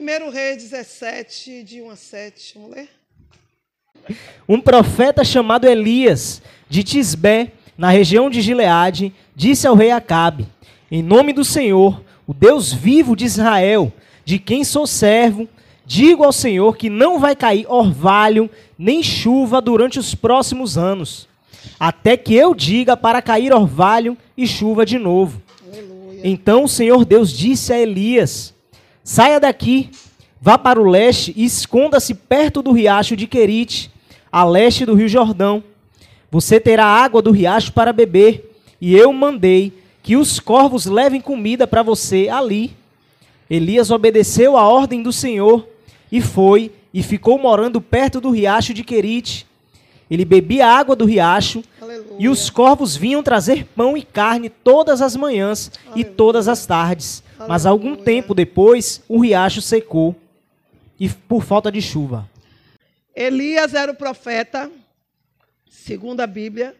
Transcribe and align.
1 0.00 0.30
Rei 0.30 0.56
17, 0.56 1.62
de 1.64 1.82
1 1.82 1.90
a 1.90 1.96
7. 1.96 2.54
Vamos 2.54 2.70
ler? 2.76 2.88
Um 4.48 4.58
profeta 4.58 5.22
chamado 5.22 5.68
Elias, 5.68 6.40
de 6.66 6.82
Tisbé, 6.82 7.52
na 7.76 7.90
região 7.90 8.30
de 8.30 8.40
Gileade, 8.40 9.12
disse 9.36 9.66
ao 9.66 9.74
rei 9.74 9.90
Acabe: 9.90 10.46
Em 10.90 11.02
nome 11.02 11.34
do 11.34 11.44
Senhor, 11.44 12.02
o 12.26 12.32
Deus 12.32 12.72
vivo 12.72 13.14
de 13.14 13.26
Israel, 13.26 13.92
de 14.24 14.38
quem 14.38 14.64
sou 14.64 14.86
servo, 14.86 15.46
digo 15.84 16.24
ao 16.24 16.32
Senhor 16.32 16.74
que 16.78 16.88
não 16.88 17.18
vai 17.18 17.36
cair 17.36 17.66
orvalho 17.68 18.48
nem 18.78 19.02
chuva 19.02 19.60
durante 19.60 19.98
os 19.98 20.14
próximos 20.14 20.78
anos, 20.78 21.28
até 21.78 22.16
que 22.16 22.34
eu 22.34 22.54
diga 22.54 22.96
para 22.96 23.20
cair 23.20 23.52
orvalho 23.52 24.16
e 24.38 24.46
chuva 24.46 24.86
de 24.86 24.98
novo. 24.98 25.42
Aleluia. 25.70 26.20
Então 26.24 26.64
o 26.64 26.68
Senhor 26.68 27.04
Deus 27.04 27.30
disse 27.30 27.74
a 27.74 27.78
Elias: 27.78 28.51
Saia 29.04 29.40
daqui, 29.40 29.90
vá 30.40 30.56
para 30.56 30.80
o 30.80 30.88
leste 30.88 31.32
e 31.36 31.44
esconda-se 31.44 32.14
perto 32.14 32.62
do 32.62 32.70
riacho 32.70 33.16
de 33.16 33.26
Querite, 33.26 33.90
a 34.30 34.44
leste 34.44 34.86
do 34.86 34.94
rio 34.94 35.08
Jordão. 35.08 35.62
Você 36.30 36.60
terá 36.60 36.86
água 36.86 37.20
do 37.20 37.32
riacho 37.32 37.72
para 37.72 37.92
beber, 37.92 38.56
e 38.80 38.94
eu 38.96 39.12
mandei 39.12 39.72
que 40.02 40.16
os 40.16 40.38
corvos 40.38 40.86
levem 40.86 41.20
comida 41.20 41.66
para 41.66 41.82
você 41.82 42.28
ali. 42.28 42.76
Elias 43.50 43.90
obedeceu 43.90 44.56
à 44.56 44.66
ordem 44.66 45.02
do 45.02 45.12
Senhor 45.12 45.66
e 46.10 46.20
foi 46.20 46.72
e 46.94 47.02
ficou 47.02 47.38
morando 47.38 47.80
perto 47.80 48.20
do 48.20 48.30
riacho 48.30 48.72
de 48.72 48.84
Querite. 48.84 49.46
Ele 50.12 50.26
bebia 50.26 50.66
a 50.66 50.76
água 50.76 50.94
do 50.94 51.06
riacho 51.06 51.64
Aleluia. 51.80 52.16
e 52.18 52.28
os 52.28 52.50
corvos 52.50 52.94
vinham 52.94 53.22
trazer 53.22 53.64
pão 53.64 53.96
e 53.96 54.02
carne 54.02 54.50
todas 54.50 55.00
as 55.00 55.16
manhãs 55.16 55.68
e 55.68 55.88
Aleluia. 55.88 56.14
todas 56.14 56.48
as 56.48 56.66
tardes. 56.66 57.22
Mas 57.48 57.64
algum 57.64 57.88
Aleluia. 57.88 58.04
tempo 58.04 58.34
depois, 58.34 59.00
o 59.08 59.20
riacho 59.20 59.62
secou 59.62 60.14
e 61.00 61.08
por 61.08 61.42
falta 61.42 61.72
de 61.72 61.80
chuva. 61.80 62.28
Elias 63.16 63.72
era 63.72 63.90
o 63.90 63.94
profeta, 63.94 64.70
segundo 65.70 66.20
a 66.20 66.26
Bíblia, 66.26 66.76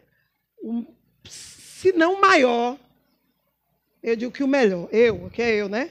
um, 0.63 0.85
se 1.27 1.91
não 1.91 2.21
maior, 2.21 2.77
eu 4.03 4.15
digo 4.15 4.31
que 4.31 4.43
o 4.43 4.47
melhor, 4.47 4.87
eu, 4.91 5.31
que 5.33 5.41
é 5.41 5.55
eu, 5.55 5.67
né? 5.67 5.89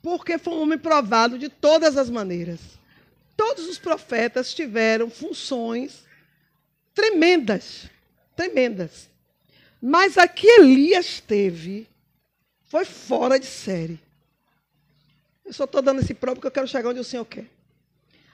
Porque 0.00 0.38
foi 0.38 0.54
um 0.54 0.62
homem 0.62 0.78
provado 0.78 1.38
de 1.38 1.50
todas 1.50 1.98
as 1.98 2.08
maneiras. 2.08 2.77
Todos 3.38 3.68
os 3.68 3.78
profetas 3.78 4.52
tiveram 4.52 5.08
funções 5.08 6.04
tremendas, 6.92 7.88
tremendas. 8.34 9.08
Mas 9.80 10.18
a 10.18 10.26
que 10.26 10.48
Elias 10.48 11.20
teve 11.20 11.86
foi 12.64 12.84
fora 12.84 13.38
de 13.38 13.46
série. 13.46 14.00
Eu 15.44 15.52
só 15.52 15.62
estou 15.62 15.80
dando 15.80 16.00
esse 16.00 16.14
próprio 16.14 16.40
porque 16.40 16.48
eu 16.48 16.52
quero 16.52 16.66
chegar 16.66 16.90
onde 16.90 16.98
o 16.98 17.04
Senhor 17.04 17.24
quer. 17.26 17.46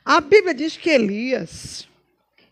A 0.02 0.22
Bíblia 0.22 0.54
diz 0.54 0.78
que 0.78 0.88
Elias 0.88 1.86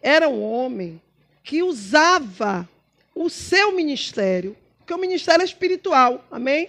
era 0.03 0.29
um 0.29 0.43
homem 0.43 1.01
que 1.43 1.63
usava 1.63 2.69
o 3.15 3.31
seu 3.31 3.73
ministério, 3.73 4.55
porque 4.77 4.93
o 4.93 4.99
ministério 4.99 5.41
é 5.41 5.47
espiritual, 5.47 6.23
amém? 6.31 6.69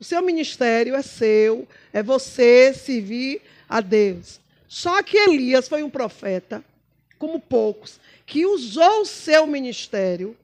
O 0.00 0.02
seu 0.02 0.20
ministério 0.22 0.96
é 0.96 1.02
seu, 1.02 1.68
é 1.92 2.02
você 2.02 2.74
servir 2.74 3.42
a 3.70 3.80
Deus. 3.80 4.40
Só 4.66 5.00
que 5.00 5.16
Elias 5.16 5.68
foi 5.68 5.84
um 5.84 5.88
profeta, 5.88 6.64
como 7.18 7.38
poucos, 7.38 8.00
que 8.26 8.44
usou 8.44 9.02
o 9.02 9.06
seu 9.06 9.46
ministério 9.46 10.36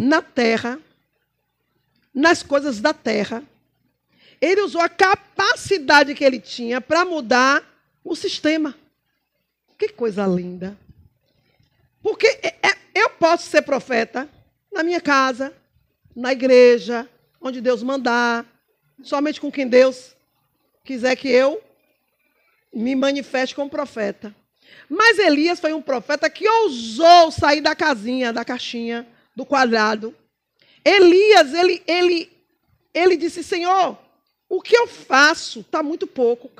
na 0.00 0.20
terra, 0.20 0.78
nas 2.14 2.42
coisas 2.42 2.80
da 2.80 2.92
terra. 2.92 3.42
Ele 4.40 4.60
usou 4.60 4.82
a 4.82 4.88
capacidade 4.90 6.14
que 6.14 6.24
ele 6.24 6.38
tinha 6.38 6.80
para 6.80 7.04
mudar 7.04 7.64
o 8.04 8.14
sistema. 8.14 8.74
Que 9.78 9.88
coisa 9.88 10.26
linda. 10.26 10.76
Porque 12.02 12.26
é- 12.42 12.56
é- 12.62 12.78
eu 12.94 13.10
posso 13.10 13.48
ser 13.48 13.62
profeta 13.62 14.28
na 14.70 14.82
minha 14.82 15.00
casa, 15.00 15.54
na 16.14 16.32
igreja, 16.32 17.08
onde 17.40 17.60
Deus 17.60 17.82
mandar, 17.82 18.44
somente 19.02 19.40
com 19.40 19.50
quem 19.50 19.66
Deus 19.66 20.15
quiser 20.86 21.16
que 21.16 21.28
eu 21.28 21.62
me 22.72 22.94
manifeste 22.94 23.54
como 23.54 23.68
profeta. 23.68 24.34
Mas 24.88 25.18
Elias 25.18 25.60
foi 25.60 25.72
um 25.72 25.82
profeta 25.82 26.30
que 26.30 26.48
ousou 26.48 27.30
sair 27.30 27.60
da 27.60 27.74
casinha, 27.74 28.32
da 28.32 28.44
caixinha, 28.44 29.06
do 29.34 29.44
quadrado. 29.44 30.14
Elias, 30.84 31.52
ele, 31.52 31.82
ele, 31.86 32.30
ele 32.94 33.16
disse: 33.16 33.42
Senhor, 33.42 33.98
o 34.48 34.62
que 34.62 34.76
eu 34.76 34.86
faço 34.86 35.60
está 35.60 35.82
muito 35.82 36.06
pouco. 36.06 36.50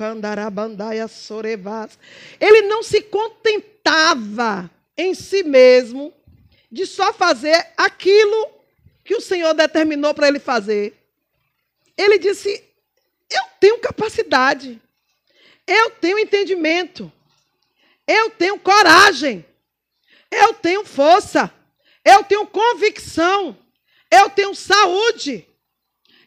Sorevas. 1.09 1.99
Ele 2.41 2.63
não 2.63 2.83
se 2.83 3.01
contentava 3.03 4.71
em 4.97 5.15
si 5.15 5.43
mesmo 5.43 6.13
de 6.71 6.85
só 6.85 7.13
fazer 7.13 7.69
aquilo 7.77 8.51
que 9.05 9.15
o 9.15 9.21
Senhor 9.21 9.55
determinou 9.55 10.13
para 10.13 10.27
ele 10.27 10.41
fazer. 10.41 10.95
Ele 11.97 12.19
disse: 12.19 12.66
Eu 13.31 13.43
tenho 13.61 13.79
capacidade, 13.81 14.81
eu 15.67 15.91
tenho 15.91 16.19
entendimento, 16.19 17.13
eu 18.07 18.31
tenho 18.31 18.59
coragem, 18.59 19.45
eu 20.31 20.55
tenho 20.55 20.85
força, 20.85 21.53
eu 22.05 22.23
tenho 22.25 22.47
convicção, 22.47 23.57
eu 24.11 24.31
tenho 24.31 24.55
saúde, 24.55 25.47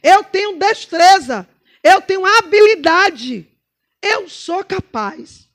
eu 0.04 0.24
tenho 0.24 0.58
destreza, 0.58 1.48
eu 1.84 2.02
tenho 2.02 2.26
habilidade, 2.26 3.50
eu 4.02 4.28
sou 4.28 4.64
capaz. 4.64 5.50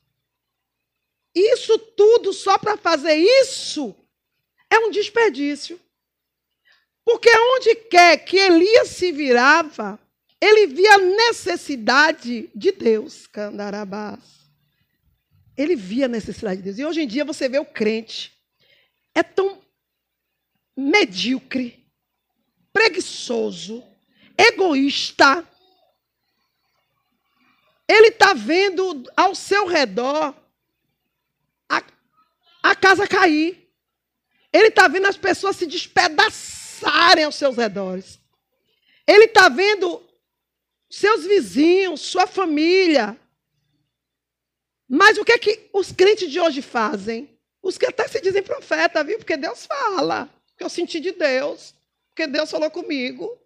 Isso 1.34 1.78
tudo 1.78 2.32
só 2.32 2.56
para 2.56 2.76
fazer 2.76 3.14
isso 3.14 3.94
é 4.70 4.78
um 4.78 4.90
desperdício. 4.90 5.80
Porque 7.04 7.30
onde 7.30 7.74
quer 7.74 8.18
que 8.18 8.38
Elias 8.38 8.88
se 8.88 9.12
virava, 9.12 10.00
ele 10.40 10.66
via 10.66 10.94
a 10.94 10.98
necessidade 10.98 12.50
de 12.54 12.72
Deus. 12.72 13.26
Candarabás. 13.26 14.20
Ele 15.56 15.76
via 15.76 16.06
a 16.06 16.08
necessidade 16.08 16.58
de 16.58 16.64
Deus. 16.64 16.78
E 16.78 16.84
hoje 16.84 17.02
em 17.02 17.06
dia 17.06 17.24
você 17.24 17.48
vê 17.48 17.58
o 17.58 17.64
crente. 17.64 18.32
É 19.14 19.22
tão 19.22 19.62
medíocre, 20.76 21.88
preguiçoso, 22.72 23.82
egoísta. 24.36 25.48
Ele 27.86 28.08
está 28.08 28.34
vendo 28.34 29.04
ao 29.16 29.34
seu 29.34 29.66
redor 29.66 30.34
a, 31.68 31.82
a 32.62 32.74
casa 32.74 33.06
cair. 33.06 33.70
Ele 34.52 34.68
está 34.68 34.88
vendo 34.88 35.06
as 35.06 35.16
pessoas 35.16 35.56
se 35.56 35.66
despedaçarem 35.66 37.24
aos 37.24 37.36
seus 37.36 37.56
redores. 37.56 38.20
Ele 39.06 39.24
está 39.24 39.48
vendo 39.48 40.02
seus 40.94 41.24
vizinhos, 41.24 42.00
sua 42.00 42.26
família. 42.26 43.18
Mas 44.88 45.18
o 45.18 45.24
que 45.24 45.32
é 45.32 45.38
que 45.38 45.68
os 45.72 45.90
crentes 45.90 46.30
de 46.30 46.38
hoje 46.38 46.62
fazem? 46.62 47.36
Os 47.60 47.76
que 47.76 47.86
até 47.86 48.06
se 48.06 48.20
dizem 48.20 48.44
profeta, 48.44 49.02
viu? 49.02 49.18
Porque 49.18 49.36
Deus 49.36 49.66
fala. 49.66 50.30
Porque 50.50 50.62
eu 50.62 50.68
senti 50.68 51.00
de 51.00 51.10
Deus. 51.10 51.74
Porque 52.10 52.28
Deus 52.28 52.48
falou 52.48 52.70
comigo. 52.70 53.36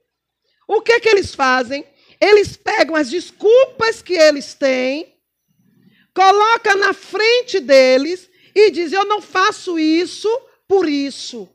O 0.67 0.83
que 0.83 0.93
é 0.93 1.01
que 1.01 1.09
eles 1.09 1.35
fazem? 1.35 1.87
Eles 2.21 2.55
pegam 2.55 2.95
as 2.95 3.09
desculpas 3.09 4.03
que 4.03 4.13
eles 4.13 4.53
têm, 4.53 5.15
colocam 6.13 6.77
na 6.77 6.93
frente 6.93 7.61
deles 7.61 8.29
e 8.55 8.71
dizem: 8.71 8.99
Eu 8.99 9.07
não 9.07 9.23
faço 9.23 9.79
isso 9.79 10.29
por 10.67 10.87
isso. 10.87 11.49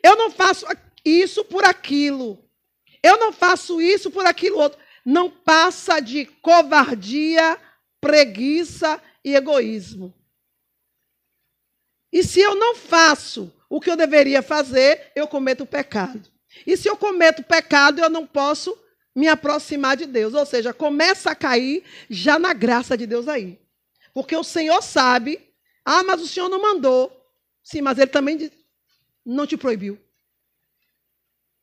Eu 0.00 0.14
não 0.14 0.30
faço 0.30 0.64
isso 1.04 1.44
por 1.44 1.64
aquilo. 1.64 2.38
Eu 3.02 3.18
não 3.18 3.32
faço 3.32 3.80
isso 3.80 4.10
por 4.10 4.24
aquilo 4.26 4.58
outro. 4.58 4.79
Não 5.04 5.30
passa 5.30 6.00
de 6.00 6.26
covardia, 6.26 7.58
preguiça 8.00 9.02
e 9.24 9.34
egoísmo. 9.34 10.14
E 12.12 12.24
se 12.24 12.40
eu 12.40 12.54
não 12.54 12.74
faço 12.74 13.52
o 13.68 13.80
que 13.80 13.90
eu 13.90 13.96
deveria 13.96 14.42
fazer, 14.42 15.12
eu 15.14 15.28
cometo 15.28 15.64
pecado. 15.64 16.28
E 16.66 16.76
se 16.76 16.88
eu 16.88 16.96
cometo 16.96 17.42
pecado, 17.42 18.00
eu 18.00 18.10
não 18.10 18.26
posso 18.26 18.76
me 19.14 19.28
aproximar 19.28 19.96
de 19.96 20.06
Deus. 20.06 20.34
Ou 20.34 20.44
seja, 20.44 20.74
começa 20.74 21.30
a 21.30 21.36
cair 21.36 21.84
já 22.08 22.38
na 22.38 22.52
graça 22.52 22.96
de 22.96 23.06
Deus 23.06 23.28
aí. 23.28 23.60
Porque 24.12 24.34
o 24.34 24.42
Senhor 24.42 24.82
sabe, 24.82 25.40
ah, 25.84 26.02
mas 26.02 26.20
o 26.20 26.26
Senhor 26.26 26.48
não 26.48 26.60
mandou. 26.60 27.16
Sim, 27.62 27.82
mas 27.82 27.98
ele 27.98 28.10
também 28.10 28.50
não 29.24 29.46
te 29.46 29.56
proibiu. 29.56 29.94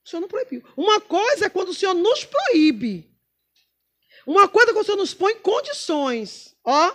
O 0.05 0.09
Senhor 0.09 0.21
não 0.21 0.29
proibiu. 0.29 0.63
Uma 0.77 1.01
coisa 1.01 1.47
é 1.47 1.49
quando 1.49 1.69
o 1.69 1.73
Senhor 1.73 1.93
nos 1.93 2.23
proíbe. 2.23 3.16
Uma 4.27 4.49
coisa 4.49 4.73
quando 4.73 4.81
o 4.81 4.85
Senhor 4.85 4.97
nos 4.97 5.13
põe 5.13 5.39
condições. 5.39 6.53
Ó, 6.61 6.93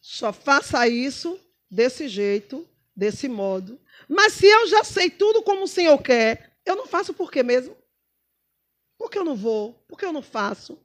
só 0.00 0.32
faça 0.32 0.88
isso 0.88 1.38
desse 1.70 2.08
jeito, 2.08 2.66
desse 2.96 3.28
modo. 3.28 3.78
Mas 4.08 4.32
se 4.32 4.46
eu 4.46 4.66
já 4.66 4.82
sei 4.82 5.10
tudo 5.10 5.42
como 5.42 5.64
o 5.64 5.68
Senhor 5.68 5.98
quer, 6.02 6.58
eu 6.64 6.76
não 6.76 6.86
faço 6.86 7.12
por 7.12 7.30
quê 7.30 7.42
mesmo? 7.42 7.76
Por 8.96 9.10
que 9.10 9.18
eu 9.18 9.24
não 9.24 9.36
vou? 9.36 9.74
Por 9.86 9.98
que 9.98 10.06
eu 10.06 10.14
não 10.14 10.22
faço? 10.22 10.78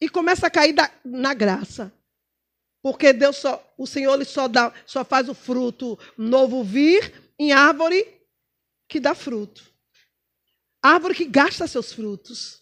E 0.00 0.08
começa 0.08 0.46
a 0.46 0.50
cair 0.50 0.74
da, 0.74 0.88
na 1.04 1.34
graça. 1.34 1.92
Porque 2.80 3.12
Deus 3.12 3.36
só, 3.36 3.74
o 3.76 3.84
Senhor 3.84 4.14
ele 4.14 4.24
só, 4.24 4.46
dá, 4.46 4.72
só 4.86 5.04
faz 5.04 5.28
o 5.28 5.34
fruto 5.34 5.98
novo 6.16 6.62
vir 6.62 7.32
em 7.36 7.52
árvore 7.52 8.06
que 8.88 9.00
dá 9.00 9.12
fruto. 9.12 9.68
Árvore 10.80 11.16
que 11.16 11.24
gasta 11.24 11.66
seus 11.66 11.92
frutos. 11.92 12.59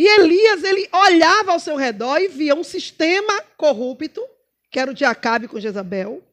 E 0.00 0.08
Elias, 0.08 0.64
ele 0.64 0.88
olhava 0.90 1.52
ao 1.52 1.60
seu 1.60 1.76
redor 1.76 2.16
e 2.20 2.28
via 2.28 2.54
um 2.54 2.64
sistema 2.64 3.42
corrupto, 3.58 4.26
que 4.70 4.80
era 4.80 4.90
o 4.90 4.94
de 4.94 5.04
Acabe 5.04 5.46
com 5.46 5.60
Jezabel. 5.60 6.26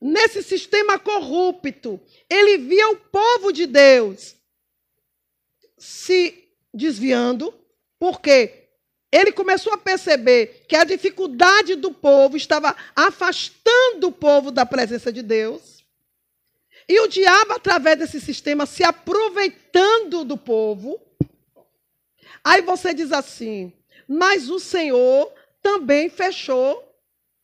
Nesse 0.00 0.42
sistema 0.42 0.98
corrupto, 0.98 2.00
ele 2.30 2.56
via 2.56 2.88
o 2.88 2.96
povo 2.96 3.52
de 3.52 3.66
Deus 3.66 4.36
se 5.76 6.48
desviando, 6.72 7.52
porque 7.98 8.70
ele 9.12 9.32
começou 9.32 9.74
a 9.74 9.78
perceber 9.78 10.64
que 10.66 10.74
a 10.74 10.84
dificuldade 10.84 11.74
do 11.74 11.92
povo 11.92 12.38
estava 12.38 12.74
afastando 12.96 14.08
o 14.08 14.12
povo 14.12 14.50
da 14.50 14.64
presença 14.64 15.12
de 15.12 15.20
Deus. 15.20 15.84
E 16.88 16.98
o 17.00 17.06
diabo, 17.06 17.52
através 17.52 17.98
desse 17.98 18.18
sistema, 18.18 18.64
se 18.64 18.82
aproveitando 18.82 20.24
do 20.24 20.38
povo. 20.38 20.98
Aí 22.42 22.62
você 22.62 22.94
diz 22.94 23.12
assim: 23.12 23.72
mas 24.08 24.48
o 24.48 24.58
Senhor 24.58 25.30
também 25.60 26.08
fechou 26.08 26.82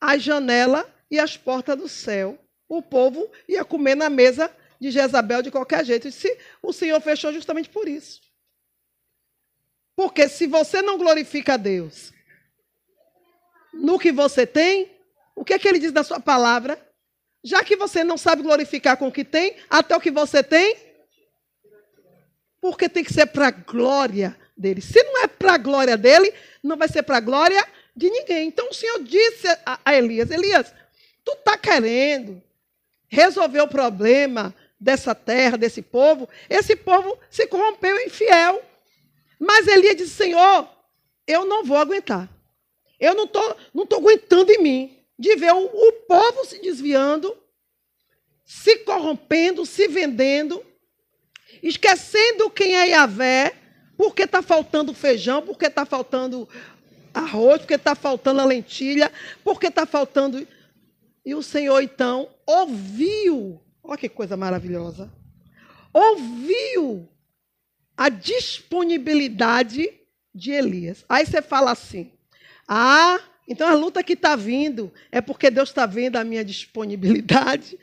a 0.01 0.17
janela 0.17 0.91
e 1.11 1.19
as 1.19 1.37
portas 1.37 1.77
do 1.77 1.87
céu. 1.87 2.39
O 2.67 2.81
povo 2.81 3.29
ia 3.47 3.63
comer 3.63 3.93
na 3.93 4.09
mesa 4.09 4.51
de 4.81 4.89
Jezabel 4.89 5.43
de 5.43 5.51
qualquer 5.51 5.85
jeito. 5.85 6.07
E 6.07 6.11
se 6.11 6.35
o 6.63 6.73
Senhor 6.73 6.99
fechou 6.99 7.31
justamente 7.31 7.69
por 7.69 7.87
isso. 7.87 8.19
Porque 9.95 10.27
se 10.27 10.47
você 10.47 10.81
não 10.81 10.97
glorifica 10.97 11.53
a 11.53 11.57
Deus 11.57 12.11
no 13.71 13.99
que 13.99 14.11
você 14.11 14.47
tem, 14.47 14.91
o 15.35 15.45
que 15.45 15.53
é 15.53 15.59
que 15.59 15.67
ele 15.67 15.79
diz 15.79 15.93
na 15.93 16.03
sua 16.03 16.19
palavra? 16.19 16.81
Já 17.43 17.63
que 17.63 17.75
você 17.75 18.03
não 18.03 18.17
sabe 18.17 18.41
glorificar 18.41 18.97
com 18.97 19.07
o 19.07 19.11
que 19.11 19.23
tem, 19.23 19.55
até 19.69 19.95
o 19.95 20.01
que 20.01 20.09
você 20.09 20.41
tem, 20.41 20.75
porque 22.59 22.89
tem 22.89 23.03
que 23.03 23.13
ser 23.13 23.27
para 23.27 23.49
a 23.49 23.51
glória 23.51 24.35
dele. 24.55 24.81
Se 24.81 25.01
não 25.03 25.23
é 25.23 25.27
para 25.27 25.53
a 25.53 25.57
glória 25.57 25.97
dele, 25.97 26.33
não 26.63 26.77
vai 26.77 26.87
ser 26.87 27.03
para 27.03 27.17
a 27.17 27.21
glória 27.21 27.65
de 27.95 28.09
ninguém. 28.09 28.47
Então 28.47 28.69
o 28.69 28.73
Senhor 28.73 29.03
disse 29.03 29.47
a 29.65 29.93
Elias: 29.93 30.31
Elias, 30.31 30.73
tu 31.23 31.33
está 31.33 31.57
querendo 31.57 32.41
resolver 33.07 33.61
o 33.61 33.67
problema 33.67 34.53
dessa 34.79 35.15
terra, 35.15 35.57
desse 35.57 35.81
povo? 35.81 36.27
Esse 36.49 36.75
povo 36.75 37.17
se 37.29 37.47
corrompeu 37.47 37.99
infiel. 38.05 38.61
Mas 39.39 39.67
Elias 39.67 39.95
disse: 39.95 40.15
Senhor, 40.15 40.69
eu 41.27 41.45
não 41.45 41.63
vou 41.63 41.77
aguentar. 41.77 42.29
Eu 42.99 43.13
não 43.13 43.25
estou 43.25 43.57
não 43.73 43.85
tô 43.85 43.97
aguentando 43.97 44.51
em 44.51 44.61
mim 44.61 44.97
de 45.17 45.35
ver 45.35 45.53
o, 45.53 45.65
o 45.65 45.91
povo 46.07 46.45
se 46.45 46.61
desviando, 46.61 47.35
se 48.45 48.77
corrompendo, 48.77 49.65
se 49.65 49.87
vendendo, 49.87 50.63
esquecendo 51.63 52.49
quem 52.49 52.75
é 52.75 52.89
Yahvé, 52.89 53.53
porque 53.97 54.23
está 54.23 54.41
faltando 54.41 54.93
feijão, 54.93 55.41
porque 55.41 55.65
está 55.65 55.85
faltando 55.85 56.47
arroz, 57.13 57.61
porque 57.61 57.75
está 57.75 57.95
faltando 57.95 58.41
a 58.41 58.45
lentilha, 58.45 59.11
porque 59.43 59.67
está 59.67 59.85
faltando. 59.85 60.45
E 61.25 61.33
o 61.33 61.41
Senhor, 61.41 61.81
então, 61.81 62.29
ouviu. 62.45 63.61
Olha 63.83 63.97
que 63.97 64.09
coisa 64.09 64.35
maravilhosa. 64.35 65.11
Ouviu 65.93 67.07
a 67.95 68.09
disponibilidade 68.09 69.89
de 70.33 70.51
Elias. 70.51 71.05
Aí 71.07 71.25
você 71.25 71.41
fala 71.41 71.71
assim: 71.71 72.11
ah, 72.67 73.19
então 73.47 73.67
a 73.67 73.73
luta 73.73 74.03
que 74.03 74.13
está 74.13 74.35
vindo 74.35 74.91
é 75.11 75.21
porque 75.21 75.49
Deus 75.49 75.69
está 75.69 75.85
vendo 75.85 76.17
a 76.17 76.23
minha 76.23 76.43
disponibilidade. 76.43 77.79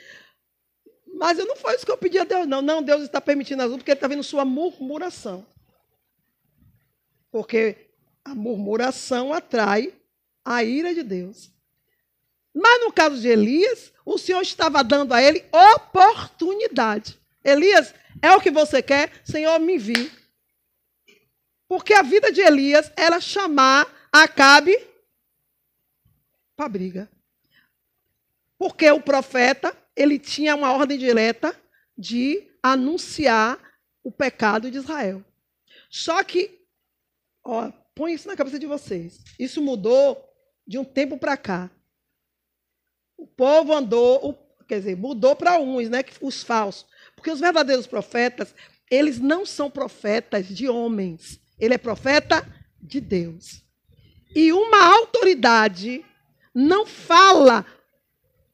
Mas 1.14 1.38
eu 1.38 1.46
não 1.46 1.56
foi 1.56 1.74
isso 1.74 1.86
que 1.86 1.92
eu 1.92 1.96
pedi 1.96 2.18
a 2.18 2.24
Deus, 2.24 2.46
não. 2.46 2.60
Não, 2.60 2.82
Deus 2.82 3.02
está 3.02 3.20
permitindo 3.20 3.62
as 3.62 3.68
lutas 3.68 3.82
porque 3.82 3.92
Ele 3.92 3.96
está 3.96 4.08
vendo 4.08 4.22
sua 4.22 4.44
murmuração. 4.44 5.46
Porque 7.32 7.90
a 8.24 8.34
murmuração 8.34 9.32
atrai 9.32 9.92
a 10.44 10.62
ira 10.62 10.94
de 10.94 11.02
Deus. 11.02 11.50
Mas 12.54 12.80
no 12.84 12.92
caso 12.92 13.20
de 13.20 13.26
Elias, 13.26 13.92
o 14.04 14.18
Senhor 14.18 14.42
estava 14.42 14.84
dando 14.84 15.12
a 15.12 15.20
ele 15.22 15.44
oportunidade. 15.74 17.18
Elias, 17.42 17.92
é 18.20 18.30
o 18.36 18.40
que 18.40 18.50
você 18.50 18.80
quer? 18.80 19.10
Senhor, 19.24 19.58
me 19.58 19.74
envie. 19.74 20.12
Porque 21.66 21.94
a 21.94 22.02
vida 22.02 22.30
de 22.30 22.40
Elias 22.40 22.92
era 22.96 23.20
chamar 23.20 23.90
Acabe 24.12 24.78
para 26.54 26.68
briga. 26.68 27.10
Porque 28.58 28.90
o 28.90 29.00
profeta, 29.00 29.76
ele 29.96 30.18
tinha 30.18 30.54
uma 30.54 30.72
ordem 30.72 30.98
direta 30.98 31.58
de 31.96 32.46
anunciar 32.62 33.58
o 34.04 34.12
pecado 34.12 34.70
de 34.70 34.78
Israel. 34.78 35.24
Só 35.90 36.22
que, 36.22 36.61
ó, 37.44 37.70
põe 37.94 38.14
isso 38.14 38.28
na 38.28 38.36
cabeça 38.36 38.58
de 38.58 38.66
vocês. 38.66 39.22
Isso 39.38 39.60
mudou 39.60 40.22
de 40.66 40.78
um 40.78 40.84
tempo 40.84 41.18
para 41.18 41.36
cá. 41.36 41.70
O 43.16 43.26
povo 43.26 43.72
andou, 43.72 44.38
quer 44.66 44.78
dizer, 44.78 44.96
mudou 44.96 45.36
para 45.36 45.58
uns, 45.58 45.88
né, 45.88 46.04
os 46.20 46.42
falsos. 46.42 46.86
Porque 47.14 47.30
os 47.30 47.40
verdadeiros 47.40 47.86
profetas, 47.86 48.54
eles 48.90 49.18
não 49.18 49.46
são 49.46 49.70
profetas 49.70 50.46
de 50.46 50.68
homens. 50.68 51.40
Ele 51.58 51.74
é 51.74 51.78
profeta 51.78 52.46
de 52.80 53.00
Deus. 53.00 53.62
E 54.34 54.52
uma 54.52 54.94
autoridade 54.96 56.04
não 56.54 56.86
fala 56.86 57.64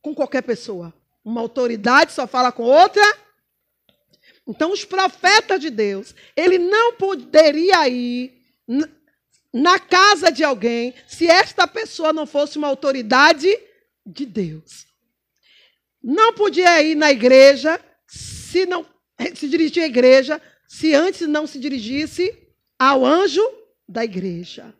com 0.02 0.14
qualquer 0.14 0.42
pessoa. 0.42 0.92
Uma 1.24 1.40
autoridade 1.40 2.12
só 2.12 2.26
fala 2.26 2.50
com 2.50 2.62
outra. 2.62 3.02
Então, 4.46 4.72
os 4.72 4.84
profetas 4.84 5.60
de 5.60 5.70
Deus, 5.70 6.14
ele 6.34 6.58
não 6.58 6.94
poderia 6.94 7.86
ir 7.88 8.37
na 9.52 9.78
casa 9.78 10.30
de 10.30 10.44
alguém 10.44 10.94
se 11.06 11.26
esta 11.26 11.66
pessoa 11.66 12.12
não 12.12 12.26
fosse 12.26 12.58
uma 12.58 12.68
autoridade 12.68 13.48
de 14.04 14.26
Deus. 14.26 14.86
Não 16.02 16.32
podia 16.32 16.82
ir 16.82 16.94
na 16.94 17.10
igreja 17.10 17.80
se 18.06 18.66
não 18.66 18.86
se 19.34 19.48
dirigir 19.48 19.82
à 19.82 19.86
igreja, 19.86 20.40
se 20.68 20.94
antes 20.94 21.26
não 21.26 21.46
se 21.46 21.58
dirigisse 21.58 22.36
ao 22.78 23.04
anjo 23.04 23.42
da 23.88 24.04
igreja. 24.04 24.72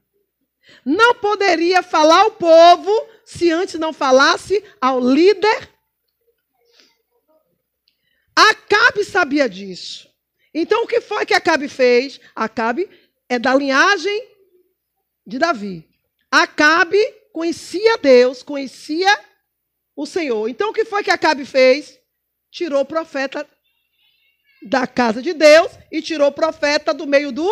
Não 0.85 1.15
poderia 1.15 1.83
falar 1.83 2.21
ao 2.21 2.31
povo 2.33 2.93
se 3.25 3.51
antes 3.51 3.75
não 3.81 3.93
falasse 3.93 4.63
ao 4.81 5.01
líder. 5.01 5.71
Acabe 8.37 9.05
sabia 9.05 9.49
disso. 9.49 10.09
Então, 10.55 10.85
o 10.85 10.87
que 10.87 11.01
foi 11.01 11.27
que 11.27 11.35
Acabe 11.35 11.69
fez? 11.69 12.21
Acabe 12.35 12.89
é 13.29 13.39
da 13.39 13.55
linhagem 13.55 14.29
de 15.27 15.39
Davi. 15.39 15.89
Acabe 16.31 16.99
conhecia 17.33 17.99
Deus, 17.99 18.43
conhecia 18.43 19.09
o 19.95 20.07
Senhor. 20.07 20.49
Então, 20.49 20.71
o 20.71 20.73
que 20.73 20.85
foi 20.85 21.05
que 21.05 21.11
Acabe 21.11 21.45
fez? 21.45 21.99
Tirou 22.51 22.81
o 22.81 22.87
profeta 22.87 23.49
da 24.63 24.87
casa 24.87 25.23
de 25.23 25.33
Deus 25.33 25.71
e 25.93 26.03
tirou 26.03 26.29
o 26.29 26.33
profeta 26.33 26.93
do 26.93 27.07
meio 27.07 27.31
do 27.31 27.49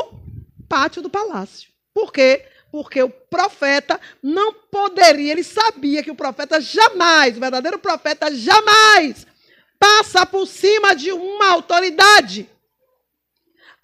pátio 0.68 1.02
do 1.02 1.10
palácio. 1.10 1.70
Por 1.94 2.12
quê? 2.12 2.44
Porque 2.72 3.00
o 3.02 3.08
profeta 3.08 4.00
não 4.22 4.52
poderia, 4.52 5.32
ele 5.32 5.44
sabia 5.44 6.02
que 6.02 6.10
o 6.10 6.16
profeta 6.16 6.60
jamais, 6.60 7.36
o 7.36 7.40
verdadeiro 7.40 7.78
profeta 7.78 8.34
jamais 8.34 9.26
passa 9.78 10.26
por 10.26 10.46
cima 10.46 10.94
de 10.94 11.12
uma 11.12 11.50
autoridade. 11.50 12.50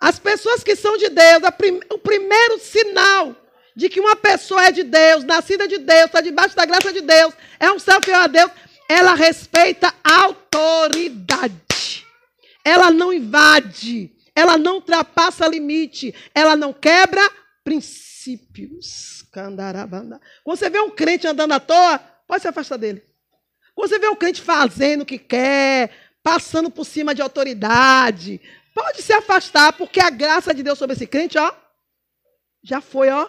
As 0.02 0.18
pessoas 0.18 0.64
que 0.64 0.74
são 0.74 0.96
de 0.96 1.08
Deus, 1.10 1.42
prim, 1.56 1.78
o 1.88 1.96
primeiro 1.96 2.58
sinal 2.58 3.36
de 3.76 3.88
que 3.88 4.00
uma 4.00 4.16
pessoa 4.16 4.64
é 4.64 4.72
de 4.72 4.82
Deus, 4.82 5.22
nascida 5.22 5.68
de 5.68 5.78
Deus, 5.78 6.06
está 6.06 6.20
debaixo 6.20 6.56
da 6.56 6.64
graça 6.64 6.92
de 6.92 7.00
Deus, 7.00 7.32
é 7.60 7.70
um 7.70 7.78
céu 7.78 8.00
fiel 8.02 8.18
a 8.18 8.26
Deus, 8.26 8.50
ela 8.88 9.14
respeita 9.14 9.94
a 10.02 10.22
autoridade. 10.24 12.04
Ela 12.64 12.90
não 12.90 13.12
invade, 13.12 14.10
ela 14.34 14.58
não 14.58 14.74
ultrapassa 14.74 15.46
limite, 15.46 16.12
ela 16.34 16.56
não 16.56 16.72
quebra 16.72 17.22
princípios. 17.62 19.24
Quando 19.32 20.58
você 20.58 20.68
vê 20.68 20.80
um 20.80 20.90
crente 20.90 21.28
andando 21.28 21.52
à 21.52 21.60
toa, 21.60 22.00
pode 22.26 22.42
se 22.42 22.48
afastar 22.48 22.76
dele. 22.76 23.04
Quando 23.72 23.88
você 23.88 24.00
vê 24.00 24.08
um 24.08 24.16
crente 24.16 24.42
fazendo 24.42 25.02
o 25.02 25.06
que 25.06 25.16
quer, 25.16 25.90
passando 26.24 26.72
por 26.72 26.84
cima 26.84 27.14
de 27.14 27.22
autoridade, 27.22 28.40
pode 28.74 29.02
se 29.02 29.12
afastar, 29.12 29.72
porque 29.72 30.00
a 30.00 30.10
graça 30.10 30.54
de 30.54 30.62
Deus 30.62 30.78
sobre 30.78 30.94
esse 30.94 31.06
crente, 31.06 31.38
ó, 31.38 31.52
já 32.62 32.80
foi, 32.80 33.10
ó. 33.10 33.28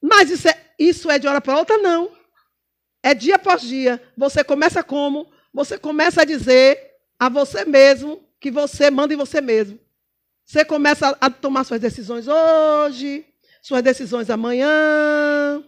Mas 0.00 0.30
isso 0.30 0.48
é, 0.48 0.72
isso 0.78 1.10
é 1.10 1.18
de 1.18 1.28
hora 1.28 1.40
para 1.40 1.58
outra? 1.58 1.76
Não. 1.78 2.10
É 3.02 3.14
dia 3.14 3.36
após 3.36 3.62
dia. 3.62 4.02
Você 4.16 4.42
começa 4.44 4.82
como? 4.82 5.30
Você 5.52 5.78
começa 5.78 6.22
a 6.22 6.24
dizer 6.24 6.78
a 7.18 7.28
você 7.28 7.64
mesmo 7.64 8.24
que 8.38 8.50
você 8.50 8.90
manda 8.90 9.12
em 9.12 9.16
você 9.16 9.40
mesmo. 9.40 9.78
Você 10.44 10.64
começa 10.64 11.16
a 11.20 11.30
tomar 11.30 11.64
suas 11.64 11.80
decisões 11.80 12.26
hoje, 12.26 13.24
suas 13.62 13.82
decisões 13.82 14.30
amanhã, 14.30 15.62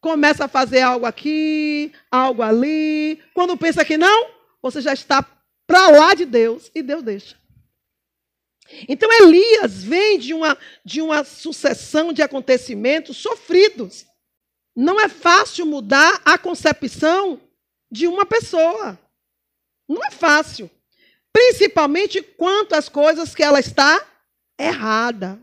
começa 0.00 0.44
a 0.44 0.48
fazer 0.48 0.80
algo 0.80 1.06
aqui, 1.06 1.92
algo 2.10 2.42
ali. 2.42 3.22
Quando 3.32 3.56
pensa 3.56 3.84
que 3.84 3.96
não, 3.96 4.30
você 4.60 4.80
já 4.80 4.92
está 4.92 5.22
para 5.68 5.90
lá 5.90 6.14
de 6.14 6.24
Deus 6.24 6.70
e 6.74 6.82
Deus 6.82 7.02
deixa. 7.02 7.36
Então 8.88 9.10
Elias 9.12 9.84
vem 9.84 10.18
de 10.18 10.32
uma, 10.32 10.56
de 10.82 11.02
uma 11.02 11.24
sucessão 11.24 12.10
de 12.10 12.22
acontecimentos 12.22 13.18
sofridos. 13.18 14.06
Não 14.74 14.98
é 14.98 15.08
fácil 15.08 15.66
mudar 15.66 16.22
a 16.24 16.38
concepção 16.38 17.38
de 17.90 18.08
uma 18.08 18.24
pessoa. 18.24 18.98
Não 19.86 20.02
é 20.04 20.10
fácil. 20.10 20.70
Principalmente 21.30 22.22
quanto 22.22 22.74
às 22.74 22.88
coisas 22.88 23.34
que 23.34 23.42
ela 23.42 23.60
está 23.60 24.06
errada. 24.58 25.38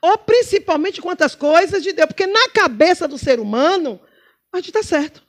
Ou 0.00 0.18
principalmente 0.18 1.00
quanto 1.00 1.22
às 1.22 1.36
coisas 1.36 1.84
de 1.84 1.92
Deus. 1.92 2.08
Porque 2.08 2.26
na 2.26 2.48
cabeça 2.48 3.06
do 3.06 3.16
ser 3.16 3.38
humano, 3.38 4.00
a 4.52 4.56
gente 4.56 4.70
está 4.70 4.82
certo. 4.82 5.22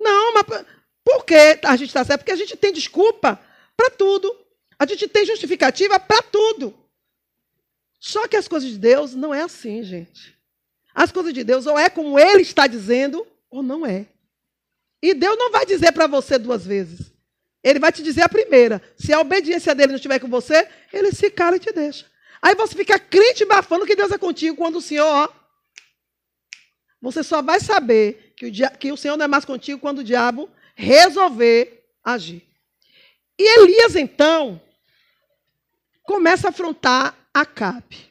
Não, 0.00 0.34
mas 0.34 0.64
por 1.08 1.24
que 1.24 1.58
a 1.62 1.74
gente 1.74 1.88
está 1.88 2.04
certo? 2.04 2.20
Porque 2.20 2.32
a 2.32 2.36
gente 2.36 2.54
tem 2.54 2.70
desculpa 2.70 3.40
para 3.74 3.88
tudo. 3.88 4.36
A 4.78 4.84
gente 4.84 5.08
tem 5.08 5.24
justificativa 5.24 5.98
para 5.98 6.20
tudo. 6.20 6.74
Só 7.98 8.28
que 8.28 8.36
as 8.36 8.46
coisas 8.46 8.68
de 8.68 8.76
Deus 8.76 9.14
não 9.14 9.32
é 9.32 9.40
assim, 9.40 9.82
gente. 9.82 10.38
As 10.94 11.10
coisas 11.10 11.32
de 11.32 11.42
Deus 11.42 11.64
ou 11.64 11.78
é 11.78 11.88
como 11.88 12.18
ele 12.18 12.42
está 12.42 12.66
dizendo, 12.66 13.26
ou 13.50 13.62
não 13.62 13.86
é. 13.86 14.04
E 15.00 15.14
Deus 15.14 15.38
não 15.38 15.50
vai 15.50 15.64
dizer 15.64 15.92
para 15.92 16.06
você 16.06 16.38
duas 16.38 16.66
vezes. 16.66 17.10
Ele 17.64 17.78
vai 17.78 17.90
te 17.90 18.02
dizer 18.02 18.20
a 18.20 18.28
primeira. 18.28 18.82
Se 18.94 19.10
a 19.10 19.20
obediência 19.20 19.74
dele 19.74 19.92
não 19.92 19.96
estiver 19.96 20.18
com 20.18 20.28
você, 20.28 20.68
ele 20.92 21.10
se 21.10 21.30
cala 21.30 21.56
e 21.56 21.60
te 21.60 21.72
deixa. 21.72 22.04
Aí 22.42 22.54
você 22.54 22.74
fica 22.74 22.98
crente 22.98 23.46
bafando 23.46 23.86
que 23.86 23.96
Deus 23.96 24.12
é 24.12 24.18
contigo 24.18 24.58
quando 24.58 24.76
o 24.76 24.82
Senhor, 24.82 25.06
ó. 25.06 25.28
Você 27.00 27.22
só 27.22 27.40
vai 27.40 27.60
saber 27.60 28.34
que 28.36 28.46
o, 28.46 28.78
que 28.78 28.92
o 28.92 28.96
Senhor 28.96 29.16
não 29.16 29.24
é 29.24 29.28
mais 29.28 29.46
contigo 29.46 29.80
quando 29.80 30.00
o 30.00 30.04
diabo 30.04 30.50
resolver 30.78 31.84
agir. 32.04 32.46
E 33.36 33.58
Elias, 33.58 33.96
então, 33.96 34.60
começa 36.04 36.46
a 36.46 36.50
afrontar 36.50 37.16
Acabe. 37.34 38.08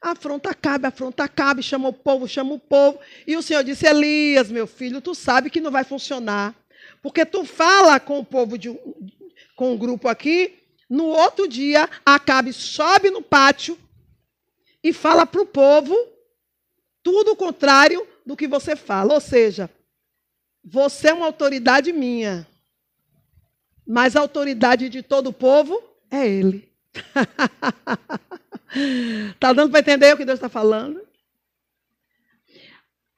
Afronta 0.00 0.50
Acabe, 0.50 0.86
afronta 0.86 1.24
Acabe, 1.24 1.62
chama 1.62 1.88
o 1.88 1.92
povo, 1.92 2.28
chama 2.28 2.54
o 2.54 2.60
povo. 2.60 3.00
E 3.26 3.36
o 3.36 3.42
Senhor 3.42 3.64
disse: 3.64 3.86
Elias, 3.86 4.50
meu 4.50 4.68
filho, 4.68 5.00
tu 5.00 5.14
sabe 5.14 5.50
que 5.50 5.60
não 5.60 5.70
vai 5.70 5.82
funcionar. 5.82 6.54
Porque 7.02 7.26
tu 7.26 7.44
fala 7.44 7.98
com 7.98 8.20
o 8.20 8.24
povo, 8.24 8.56
de, 8.56 8.70
com 9.56 9.74
o 9.74 9.78
grupo 9.78 10.08
aqui, 10.08 10.54
no 10.88 11.06
outro 11.06 11.48
dia, 11.48 11.88
Acabe 12.06 12.52
sobe 12.52 13.10
no 13.10 13.20
pátio 13.20 13.76
e 14.82 14.92
fala 14.92 15.26
para 15.26 15.42
o 15.42 15.46
povo 15.46 15.96
tudo 17.02 17.32
o 17.32 17.36
contrário 17.36 18.06
do 18.24 18.36
que 18.36 18.46
você 18.46 18.76
fala. 18.76 19.14
Ou 19.14 19.20
seja, 19.20 19.68
você 20.64 21.08
é 21.08 21.14
uma 21.14 21.26
autoridade 21.26 21.92
minha, 21.92 22.48
mas 23.86 24.16
a 24.16 24.20
autoridade 24.20 24.88
de 24.88 25.02
todo 25.02 25.26
o 25.28 25.32
povo 25.32 25.82
é 26.10 26.26
ele. 26.26 26.72
Está 29.34 29.52
dando 29.52 29.70
para 29.70 29.80
entender 29.80 30.14
o 30.14 30.16
que 30.16 30.24
Deus 30.24 30.38
está 30.38 30.48
falando? 30.48 31.06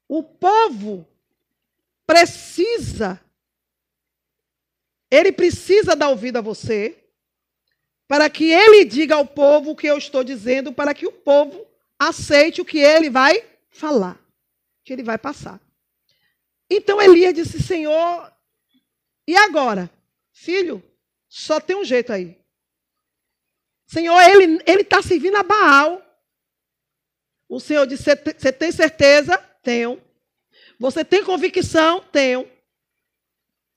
O 0.08 0.22
povo 0.22 1.06
precisa, 2.04 3.20
ele 5.10 5.30
precisa 5.30 5.94
dar 5.94 6.08
ouvido 6.08 6.38
a 6.38 6.40
você, 6.40 6.96
para 8.08 8.28
que 8.30 8.52
ele 8.52 8.84
diga 8.84 9.14
ao 9.14 9.26
povo 9.26 9.70
o 9.70 9.76
que 9.76 9.86
eu 9.86 9.98
estou 9.98 10.24
dizendo, 10.24 10.72
para 10.72 10.94
que 10.94 11.06
o 11.06 11.12
povo 11.12 11.66
aceite 11.98 12.60
o 12.60 12.64
que 12.64 12.78
ele 12.78 13.10
vai 13.10 13.42
falar, 13.68 14.18
que 14.84 14.92
ele 14.92 15.02
vai 15.02 15.18
passar. 15.18 15.60
Então 16.70 17.00
Elias 17.00 17.34
disse: 17.34 17.62
Senhor, 17.62 18.32
e 19.26 19.36
agora? 19.36 19.90
Filho, 20.32 20.82
só 21.28 21.60
tem 21.60 21.76
um 21.76 21.84
jeito 21.84 22.12
aí. 22.12 22.38
Senhor, 23.86 24.20
ele 24.20 24.82
está 24.82 25.00
servindo 25.00 25.36
a 25.36 25.42
Baal. 25.42 26.02
O 27.48 27.60
Senhor 27.60 27.86
disse: 27.86 28.04
Você 28.04 28.52
tem 28.52 28.72
certeza? 28.72 29.38
Tenho. 29.62 30.02
Você 30.78 31.04
tem 31.04 31.24
convicção? 31.24 32.00
Tenho. 32.12 32.50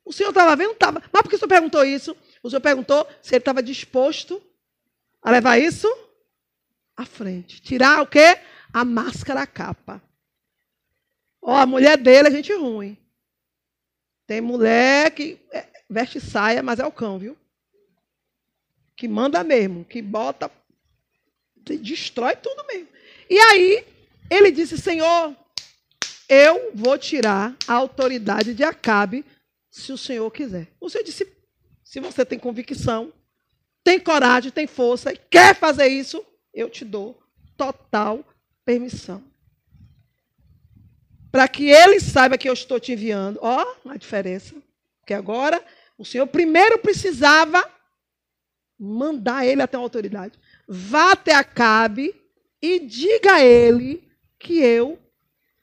O 0.04 0.12
Senhor 0.12 0.30
estava 0.30 0.56
vendo? 0.56 0.72
Estava. 0.72 1.02
Mas 1.12 1.22
por 1.22 1.30
que 1.30 1.36
o 1.36 1.38
Senhor 1.38 1.50
perguntou 1.50 1.84
isso? 1.86 2.18
O 2.42 2.50
Senhor 2.50 2.62
perguntou 2.62 3.08
se 3.22 3.36
ele 3.36 3.42
estava 3.42 3.62
disposto 3.62 4.42
a 5.22 5.30
levar 5.32 5.58
isso 5.60 5.88
à 6.98 7.06
frente. 7.06 7.62
Tirar 7.62 8.02
o 8.02 8.08
quê? 8.08 8.40
A 8.74 8.84
máscara, 8.84 9.44
a 9.44 9.48
capa. 9.48 10.02
Ó, 11.42 11.56
a 11.56 11.66
mulher 11.66 11.98
dele 11.98 12.28
é 12.28 12.32
gente 12.32 12.54
ruim. 12.54 12.98
Tem 14.28 14.42
mulher 14.42 15.12
que 15.12 15.40
é, 15.52 15.68
veste 15.90 16.20
saia, 16.20 16.62
mas 16.62 16.80
é 16.80 16.86
o 16.86 16.92
cão, 16.92 17.18
viu? 17.18 17.38
que 19.00 19.08
manda 19.08 19.46
mesmo, 19.46 19.86
que 19.86 20.02
bota, 20.02 20.52
destrói 21.56 22.36
tudo 22.36 22.66
mesmo. 22.68 22.90
E 23.30 23.40
aí, 23.40 23.86
ele 24.30 24.52
disse: 24.52 24.78
Senhor, 24.78 25.34
eu 26.28 26.72
vou 26.76 26.98
tirar 26.98 27.56
a 27.66 27.76
autoridade 27.76 28.54
de 28.54 28.62
Acabe 28.62 29.24
se 29.72 29.94
o 29.94 29.98
Senhor 29.98 30.30
quiser. 30.32 30.68
O 30.82 30.90
Senhor 30.90 31.06
disse: 31.06 31.26
se 31.82 32.02
você 32.02 32.26
tem 32.26 32.38
convicção, 32.38 33.14
tem 33.86 34.02
coragem, 34.02 34.52
tem 34.52 34.68
força 34.68 35.14
e 35.14 35.18
quer 35.18 35.56
fazer 35.56 35.88
isso, 35.88 36.22
eu 36.54 36.70
te 36.70 36.84
dou 36.84 37.18
total 37.56 38.22
permissão. 38.66 39.24
Para 41.32 41.48
que 41.48 41.70
ele 41.70 42.00
saiba 42.00 42.38
que 42.38 42.50
eu 42.50 42.54
estou 42.54 42.80
te 42.80 42.92
enviando. 42.92 43.40
Ó, 43.42 43.66
a 43.88 43.98
diferença. 43.98 44.56
Porque 45.00 45.14
agora 45.14 45.64
o 45.98 46.06
Senhor 46.06 46.28
primeiro 46.28 46.80
precisava 46.80 47.64
mandar 48.80 49.46
ele 49.46 49.62
até 49.62 49.78
uma 49.78 49.84
autoridade. 49.84 50.40
Vá 50.68 51.12
até 51.12 51.34
Acabe 51.34 52.16
e 52.62 52.80
diga 52.80 53.36
a 53.36 53.44
ele 53.44 54.04
que 54.38 54.60
eu 54.60 54.98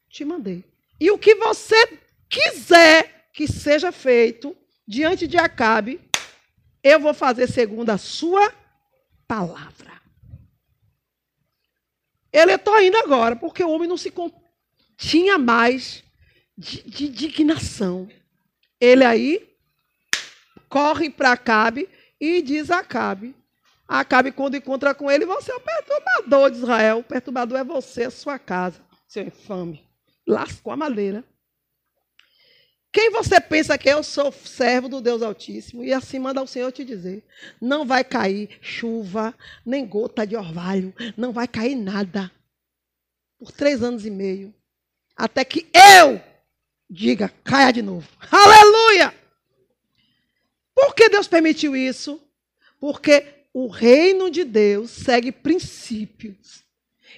te 0.09 0.25
mandei. 0.25 0.65
E 1.01 1.11
o 1.11 1.19
que 1.19 1.35
você 1.35 1.99
quiser 2.29 3.29
que 3.33 3.47
seja 3.47 3.93
feito 3.93 4.57
diante 4.87 5.27
de 5.27 5.37
Acabe, 5.37 6.01
eu 6.83 7.01
vou 7.01 7.13
fazer 7.13 7.49
segundo 7.49 7.91
a 7.91 7.99
sua 7.99 8.53
palavra. 9.27 10.01
Ele 12.33 12.53
está 12.53 12.83
indo 12.83 12.97
agora, 12.99 13.35
porque 13.37 13.65
o 13.65 13.71
homem 13.71 13.89
não 13.89 13.97
se 13.97 14.11
continha 14.97 15.39
mais 15.39 16.03
de, 16.57 16.83
de 16.83 17.07
indignação. 17.07 18.09
Ele 18.81 19.05
aí 19.05 19.57
corre 20.69 21.11
para 21.11 21.33
Acabe 21.33 21.89
e 22.21 22.43
diz 22.43 22.71
a 22.71 22.79
Acabe. 22.79 23.35
Acabe, 23.87 24.33
quando 24.33 24.57
encontra 24.57 24.95
com 24.95 25.11
ele, 25.11 25.25
você 25.25 25.53
é 25.53 25.55
o 25.55 25.61
perturbador 25.61 26.51
de 26.51 26.57
Israel. 26.59 26.99
O 26.99 27.05
perturbador 27.05 27.59
é 27.59 27.65
você, 27.65 28.05
a 28.05 28.11
sua 28.11 28.39
casa, 28.39 28.81
seu 29.07 29.23
infame. 29.23 29.87
Lascou 30.27 30.73
a 30.73 30.77
madeira. 30.77 31.25
Quem 32.93 33.11
você 33.11 33.41
pensa 33.41 33.77
que 33.77 33.89
eu 33.89 34.03
sou 34.03 34.33
servo 34.33 34.89
do 34.89 35.01
Deus 35.01 35.23
Altíssimo? 35.23 35.85
E 35.85 35.93
assim 35.93 36.19
manda 36.19 36.43
o 36.43 36.47
Senhor 36.47 36.73
te 36.73 36.85
dizer: 36.85 37.25
não 37.61 37.87
vai 37.87 38.03
cair 38.03 38.59
chuva, 38.61 39.35
nem 39.65 39.87
gota 39.87 40.27
de 40.27 40.35
orvalho, 40.35 40.93
não 41.17 41.33
vai 41.33 41.47
cair 41.47 41.77
nada. 41.77 42.33
Por 43.39 43.53
três 43.53 43.83
anos 43.83 44.05
e 44.05 44.11
meio. 44.11 44.53
Até 45.17 45.45
que 45.45 45.67
eu 45.73 46.21
diga: 46.89 47.33
caia 47.43 47.73
de 47.73 47.83
novo. 47.83 48.09
Aleluia! 48.31 49.15
Por 50.75 50.95
que 50.95 51.09
Deus 51.09 51.27
permitiu 51.27 51.75
isso? 51.75 52.21
Porque 52.79 53.27
o 53.53 53.69
reino 53.69 54.31
de 54.31 54.45
Deus 54.45 54.91
segue 54.91 55.33
princípios. 55.33 56.63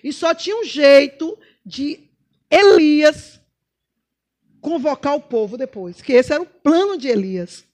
E 0.04 0.12
só 0.12 0.32
tinha 0.32 0.56
um 0.56 0.64
jeito 0.64 1.36
de 1.66 2.08
Elias 2.48 3.40
convocar 4.60 5.16
o 5.16 5.20
povo 5.20 5.56
depois, 5.56 6.00
que 6.00 6.12
esse 6.12 6.32
era 6.32 6.42
o 6.42 6.46
plano 6.46 6.96
de 6.96 7.08
Elias, 7.08 7.64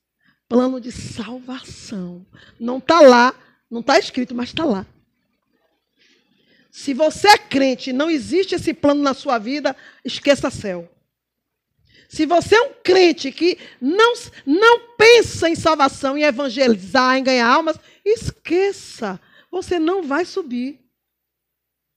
plano 0.49 0.81
de 0.81 0.91
salvação. 0.91 2.25
Não 2.59 2.79
está 2.79 3.01
lá, 3.01 3.35
não 3.71 3.81
está 3.81 3.99
escrito, 3.99 4.35
mas 4.35 4.49
está 4.49 4.65
lá. 4.65 4.87
Se 6.77 6.93
você 6.93 7.29
é 7.29 7.39
crente 7.39 7.91
e 7.91 7.93
não 7.93 8.11
existe 8.11 8.57
esse 8.57 8.75
plano 8.75 9.01
na 9.01 9.15
sua 9.15 9.39
vida, 9.39 9.77
esqueça 10.05 10.51
céu. 10.51 10.91
Se 12.09 12.27
você 12.27 12.57
é 12.57 12.63
um 12.63 12.73
crente 12.83 13.31
que 13.31 13.57
não, 13.81 14.13
não 14.45 14.81
pensa 14.97 15.49
em 15.49 15.55
salvação, 15.55 16.19
em 16.19 16.25
evangelizar, 16.25 17.17
em 17.17 17.23
ganhar 17.23 17.47
almas, 17.47 17.79
esqueça. 18.05 19.21
Você 19.53 19.79
não 19.79 20.03
vai 20.03 20.25
subir. 20.25 20.81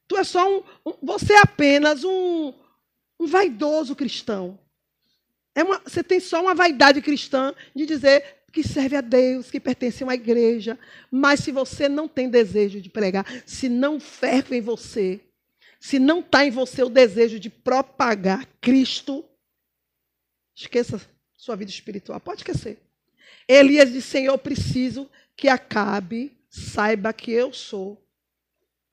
Tu 0.08 0.16
é 0.16 0.24
só 0.24 0.48
um, 0.48 0.64
um 0.86 0.94
você 1.02 1.34
é 1.34 1.40
apenas 1.40 2.04
um, 2.04 2.54
um 3.20 3.26
vaidoso 3.26 3.96
cristão. 3.96 4.60
É 5.56 5.64
uma, 5.64 5.80
você 5.80 6.04
tem 6.04 6.20
só 6.20 6.40
uma 6.40 6.54
vaidade 6.54 7.02
cristã 7.02 7.52
de 7.76 7.88
dizer 7.88 8.37
que 8.52 8.64
serve 8.64 8.96
a 8.96 9.02
Deus, 9.02 9.52
que 9.52 9.60
pertence 9.60 10.04
a 10.04 10.06
uma 10.08 10.16
igreja. 10.16 10.80
Mas 11.12 11.42
se 11.42 11.52
você 11.52 11.88
não 11.90 12.08
tem 12.08 12.30
desejo 12.30 12.82
de 12.82 12.90
pregar, 12.90 13.26
se 13.46 13.70
não 13.70 14.00
ferve 14.00 14.58
em 14.58 14.62
você, 14.62 15.20
se 15.80 16.00
não 16.00 16.20
está 16.20 16.46
em 16.46 16.52
você 16.52 16.84
o 16.84 16.90
desejo 16.90 17.40
de 17.40 17.50
propagar 17.50 18.48
Cristo, 18.60 19.24
esqueça 20.56 21.00
sua 21.36 21.56
vida 21.56 21.72
espiritual. 21.72 22.20
Pode 22.20 22.42
esquecer. 22.42 22.80
Elias 23.48 23.92
disse: 23.92 24.10
Senhor, 24.10 24.38
preciso 24.38 25.10
que 25.36 25.48
Acabe 25.48 26.36
saiba 26.50 27.14
que 27.14 27.32
eu 27.32 27.54
sou 27.54 28.04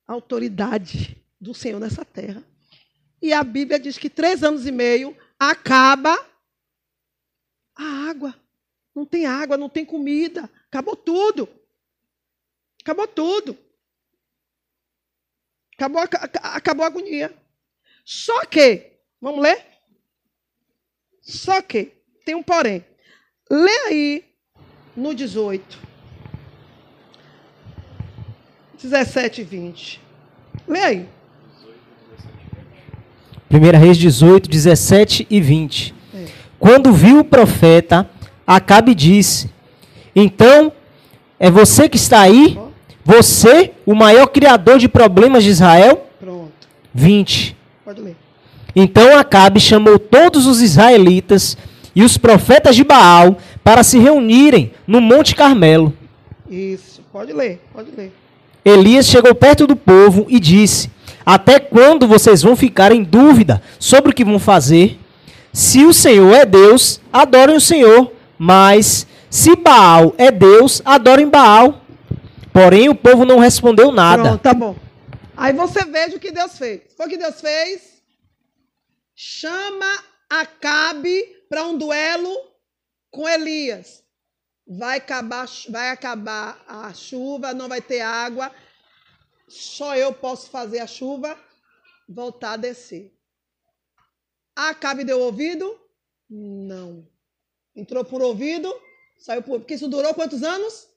a 0.06 0.12
autoridade 0.12 1.16
do 1.40 1.54
Senhor 1.54 1.80
nessa 1.80 2.04
terra. 2.04 2.44
E 3.20 3.32
a 3.32 3.42
Bíblia 3.42 3.80
diz 3.80 3.96
que 3.96 4.10
três 4.10 4.42
anos 4.42 4.66
e 4.66 4.72
meio 4.72 5.16
acaba 5.38 6.14
a 7.74 7.84
água. 8.10 8.38
Não 8.94 9.04
tem 9.04 9.26
água, 9.26 9.56
não 9.56 9.68
tem 9.68 9.84
comida. 9.84 10.48
Acabou 10.68 10.94
tudo. 10.94 11.48
Acabou 12.82 13.08
tudo. 13.08 13.58
Acabou, 15.76 16.02
acabou 16.42 16.84
a 16.84 16.86
agonia. 16.86 17.34
Só 18.04 18.44
que, 18.44 18.92
vamos 19.20 19.42
ler? 19.42 19.64
Só 21.20 21.60
que, 21.62 21.92
tem 22.24 22.34
um 22.34 22.42
porém. 22.42 22.84
Lê 23.50 23.78
aí 23.86 24.24
no 24.96 25.14
18, 25.14 25.78
17 28.80 29.40
e 29.40 29.44
20. 29.44 30.00
Lê 30.68 30.80
aí. 30.80 31.08
1 33.50 33.78
Reis 33.78 33.96
18, 33.96 34.48
17 34.48 35.26
e 35.30 35.40
20. 35.40 35.94
É. 36.14 36.26
Quando 36.58 36.92
viu 36.92 37.20
o 37.20 37.24
profeta, 37.24 38.08
Acabe 38.46 38.94
disse: 38.94 39.50
Então, 40.14 40.72
é 41.38 41.50
você 41.50 41.88
que 41.88 41.96
está 41.96 42.20
aí? 42.20 42.58
Você, 43.04 43.72
o 43.84 43.94
maior 43.94 44.26
criador 44.28 44.78
de 44.78 44.88
problemas 44.88 45.44
de 45.44 45.50
Israel? 45.50 46.06
Pronto. 46.18 46.50
20. 46.94 47.56
Pode 47.84 48.00
ler. 48.00 48.16
Então 48.74 49.16
Acabe 49.18 49.60
chamou 49.60 49.98
todos 49.98 50.46
os 50.46 50.60
israelitas 50.60 51.56
e 51.94 52.02
os 52.02 52.16
profetas 52.16 52.74
de 52.74 52.82
Baal 52.82 53.36
para 53.62 53.82
se 53.82 53.98
reunirem 53.98 54.72
no 54.86 55.00
Monte 55.00 55.34
Carmelo. 55.34 55.92
Isso, 56.50 57.02
pode 57.12 57.32
ler, 57.32 57.60
pode 57.72 57.90
ler. 57.96 58.12
Elias 58.64 59.06
chegou 59.06 59.34
perto 59.34 59.66
do 59.66 59.76
povo 59.76 60.26
e 60.28 60.40
disse: 60.40 60.90
Até 61.24 61.60
quando 61.60 62.06
vocês 62.06 62.42
vão 62.42 62.56
ficar 62.56 62.90
em 62.90 63.02
dúvida 63.02 63.62
sobre 63.78 64.10
o 64.10 64.14
que 64.14 64.24
vão 64.24 64.38
fazer? 64.38 64.98
Se 65.52 65.84
o 65.84 65.92
Senhor 65.92 66.34
é 66.34 66.44
Deus, 66.44 67.00
adorem 67.12 67.56
o 67.56 67.60
Senhor, 67.60 68.10
mas 68.38 69.06
se 69.30 69.56
Baal 69.56 70.14
é 70.18 70.30
Deus, 70.30 70.82
adorem 70.84 71.28
Baal. 71.28 71.82
Porém, 72.52 72.88
o 72.88 72.94
povo 72.94 73.24
não 73.24 73.38
respondeu 73.38 73.90
nada. 73.90 74.22
Pronto, 74.22 74.42
tá 74.42 74.54
bom. 74.54 74.76
Aí 75.36 75.52
você 75.52 75.84
veja 75.84 76.16
o 76.16 76.20
que 76.20 76.30
Deus 76.30 76.56
fez. 76.56 76.82
Foi 76.96 77.06
o 77.06 77.08
que 77.08 77.16
Deus 77.16 77.40
fez? 77.40 78.02
Chama 79.14 80.04
Acabe 80.30 81.22
para 81.48 81.64
um 81.64 81.76
duelo 81.76 82.32
com 83.10 83.28
Elias. 83.28 84.02
Vai 84.66 84.98
acabar, 84.98 85.46
vai 85.68 85.90
acabar 85.90 86.64
a 86.66 86.92
chuva, 86.92 87.52
não 87.52 87.68
vai 87.68 87.80
ter 87.80 88.00
água. 88.00 88.50
Só 89.48 89.96
eu 89.96 90.12
posso 90.12 90.50
fazer 90.50 90.78
a 90.78 90.86
chuva 90.86 91.38
voltar 92.08 92.52
a 92.52 92.56
descer. 92.56 93.12
Acabe 94.56 95.04
deu 95.04 95.20
ouvido? 95.20 95.78
Não. 96.28 97.06
Entrou 97.74 98.04
por 98.04 98.22
ouvido, 98.22 98.72
saiu 99.16 99.42
por. 99.42 99.60
Porque 99.60 99.74
isso 99.74 99.88
durou 99.88 100.14
quantos 100.14 100.42
anos? 100.42 100.88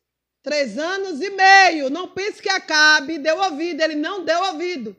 Três 0.44 0.78
anos 0.78 1.22
e 1.22 1.30
meio. 1.30 1.90
Não 1.90 2.08
pense 2.10 2.42
que 2.42 2.50
Acabe 2.50 3.18
deu 3.18 3.38
ouvido. 3.40 3.82
Ele 3.82 3.96
não 3.96 4.24
deu 4.24 4.40
ouvido. 4.44 4.96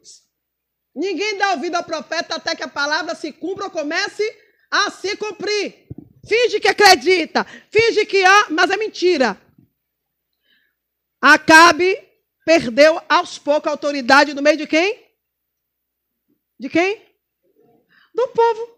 Ninguém 0.94 1.38
dá 1.38 1.52
ouvido 1.52 1.76
ao 1.76 1.84
profeta 1.84 2.34
até 2.34 2.56
que 2.56 2.62
a 2.64 2.68
palavra 2.68 3.14
se 3.14 3.32
cumpra 3.32 3.66
ou 3.66 3.70
comece 3.70 4.22
a 4.70 4.90
se 4.90 5.16
cumprir. 5.16 5.86
Finge 6.26 6.60
que 6.60 6.68
acredita, 6.68 7.44
finge 7.70 8.04
que 8.04 8.22
há, 8.24 8.50
mas 8.50 8.70
é 8.70 8.76
mentira. 8.76 9.40
Acabe 11.20 11.96
perdeu 12.44 13.00
aos 13.08 13.38
poucos 13.38 13.68
a 13.68 13.70
autoridade 13.70 14.34
no 14.34 14.42
meio 14.42 14.56
de 14.56 14.66
quem? 14.66 15.06
De 16.58 16.68
quem? 16.68 17.00
Do 18.14 18.28
povo. 18.28 18.77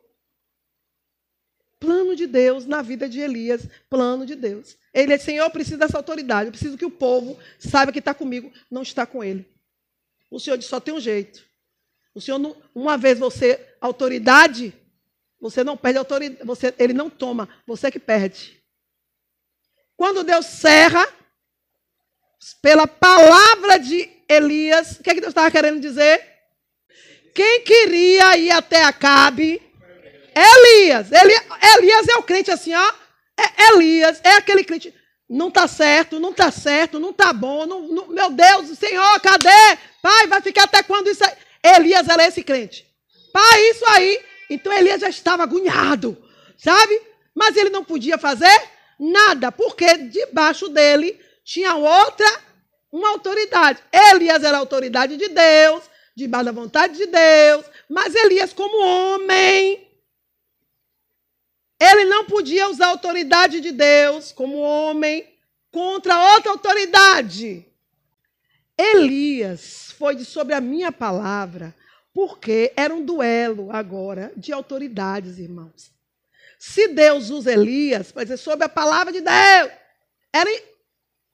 Plano 1.81 2.15
de 2.15 2.27
Deus 2.27 2.67
na 2.67 2.83
vida 2.83 3.09
de 3.09 3.21
Elias, 3.21 3.67
plano 3.89 4.27
de 4.27 4.35
Deus. 4.35 4.77
Ele 4.93 5.15
é 5.15 5.19
Senhor, 5.19 5.45
eu 5.45 5.51
preciso 5.51 5.79
dessa 5.79 5.97
autoridade, 5.97 6.49
eu 6.49 6.53
preciso 6.53 6.77
que 6.77 6.85
o 6.85 6.91
povo 6.91 7.39
saiba 7.59 7.91
que 7.91 8.01
está 8.01 8.13
comigo, 8.13 8.53
não 8.71 8.83
está 8.83 9.07
com 9.07 9.25
ele. 9.25 9.47
O 10.31 10.39
Senhor 10.39 10.61
só 10.63 10.79
tem 10.79 10.93
um 10.93 11.01
jeito. 11.01 11.43
O 12.15 12.21
Senhor, 12.21 12.39
não, 12.39 12.55
uma 12.75 12.99
vez 12.99 13.19
você, 13.19 13.75
autoridade, 13.81 14.75
você 15.41 15.65
não 15.65 15.77
perde 15.77 15.99
autoridade, 15.99 16.45
você, 16.45 16.75
ele 16.79 16.93
não 16.93 17.09
toma, 17.09 17.49
você 17.67 17.91
que 17.91 17.99
perde. 17.99 18.63
Quando 19.97 20.23
Deus 20.23 20.45
serra, 20.45 21.07
pela 22.61 22.87
palavra 22.87 23.79
de 23.79 24.09
Elias, 24.29 24.99
o 24.99 25.03
que, 25.03 25.11
é 25.11 25.15
que 25.15 25.21
Deus 25.21 25.31
estava 25.31 25.51
querendo 25.51 25.81
dizer? 25.81 26.27
Quem 27.35 27.63
queria 27.63 28.37
ir 28.37 28.51
até 28.51 28.85
Acabe? 28.85 29.70
Elias. 30.35 31.11
Eli, 31.13 31.35
Elias 31.77 32.09
é 32.09 32.17
o 32.17 32.23
crente 32.23 32.51
assim, 32.51 32.75
ó. 32.75 32.93
É 33.39 33.73
Elias, 33.73 34.21
é 34.23 34.33
aquele 34.33 34.65
crente. 34.65 34.95
Não 35.29 35.49
está 35.49 35.69
certo, 35.69 36.19
não 36.19 36.31
está 36.31 36.51
certo, 36.51 36.99
não 36.99 37.11
está 37.11 37.33
bom. 37.33 37.67
Não, 37.67 37.83
não, 37.83 38.09
meu 38.09 38.31
Deus, 38.31 38.79
Senhor, 38.79 39.21
cadê? 39.21 39.79
Pai, 40.03 40.27
vai 40.27 40.41
ficar 40.41 40.65
até 40.65 40.83
quando 40.83 41.09
isso 41.09 41.25
aí? 41.25 41.33
Elias 41.77 42.09
era 42.09 42.27
esse 42.27 42.43
crente. 42.43 42.87
Pai, 43.33 43.71
isso 43.71 43.85
aí 43.87 44.21
então 44.51 44.73
Elias 44.73 45.01
já 45.01 45.09
estava 45.09 45.45
agoniado, 45.45 46.19
sabe? 46.59 47.01
Mas 47.33 47.57
ele 47.57 47.71
não 47.71 47.85
podia 47.85 48.19
fazer 48.19 48.61
nada, 48.99 49.53
porque 49.53 49.97
debaixo 49.97 50.69
dele 50.69 51.19
tinha 51.45 51.77
outra, 51.77 52.27
uma 52.91 53.11
autoridade. 53.11 53.79
Elias 53.93 54.43
era 54.43 54.57
a 54.57 54.61
autoridade 54.61 55.17
de 55.17 55.29
Deus, 55.29 55.85
debaixo 56.17 56.47
da 56.47 56.53
vontade 56.53 56.97
de 56.97 57.07
Deus, 57.07 57.65
mas 57.89 58.13
Elias, 58.13 58.53
como 58.53 58.85
homem, 58.85 59.89
ele 61.81 62.05
não 62.05 62.27
podia 62.27 62.69
usar 62.69 62.87
a 62.87 62.91
autoridade 62.91 63.61
de 63.61 63.73
Deus 63.73 64.31
como 64.31 64.59
homem 64.59 65.27
contra 65.73 66.35
outra 66.35 66.53
autoridade. 66.53 67.67
Elias 68.77 69.95
foi 69.99 70.15
de 70.15 70.25
sobre 70.25 70.55
a 70.55 70.61
minha 70.61 70.93
palavra 70.93 71.75
porque 72.13 72.73
era 72.77 72.95
um 72.95 73.05
duelo 73.05 73.71
agora 73.71 74.33
de 74.37 74.53
autoridades, 74.53 75.39
irmãos. 75.39 75.91
Se 76.59 76.89
Deus 76.89 77.31
usa 77.31 77.53
Elias 77.53 78.13
para 78.13 78.25
dizer 78.25 78.37
sobre 78.37 78.65
a 78.67 78.69
palavra 78.69 79.13
de 79.13 79.21
Deus, 79.21 79.73
era, 80.33 80.51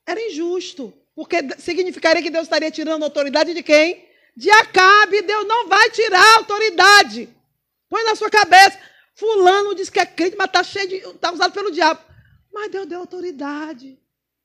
era 0.07 0.21
injusto. 0.21 0.93
Porque 1.15 1.39
significaria 1.59 2.23
que 2.23 2.31
Deus 2.31 2.45
estaria 2.45 2.71
tirando 2.71 3.03
a 3.03 3.07
autoridade 3.07 3.55
de 3.55 3.63
quem? 3.63 4.07
De 4.37 4.51
Acabe. 4.51 5.23
Deus 5.23 5.47
não 5.49 5.67
vai 5.67 5.91
tirar 5.91 6.23
a 6.23 6.37
autoridade. 6.37 7.29
Põe 7.89 8.05
na 8.05 8.15
sua 8.15 8.31
cabeça. 8.31 8.79
Fulano 9.17 9.75
diz 9.75 9.91
que 9.91 9.99
é 9.99 10.07
crente, 10.07 10.37
mas 10.37 10.47
está 10.47 10.63
cheio 10.63 10.89
de. 10.89 10.97
está 10.97 11.33
usado 11.33 11.53
pelo 11.53 11.73
diabo. 11.73 12.01
Mas 12.53 12.71
Deus 12.71 12.87
deu 12.87 13.01
autoridade 13.01 13.99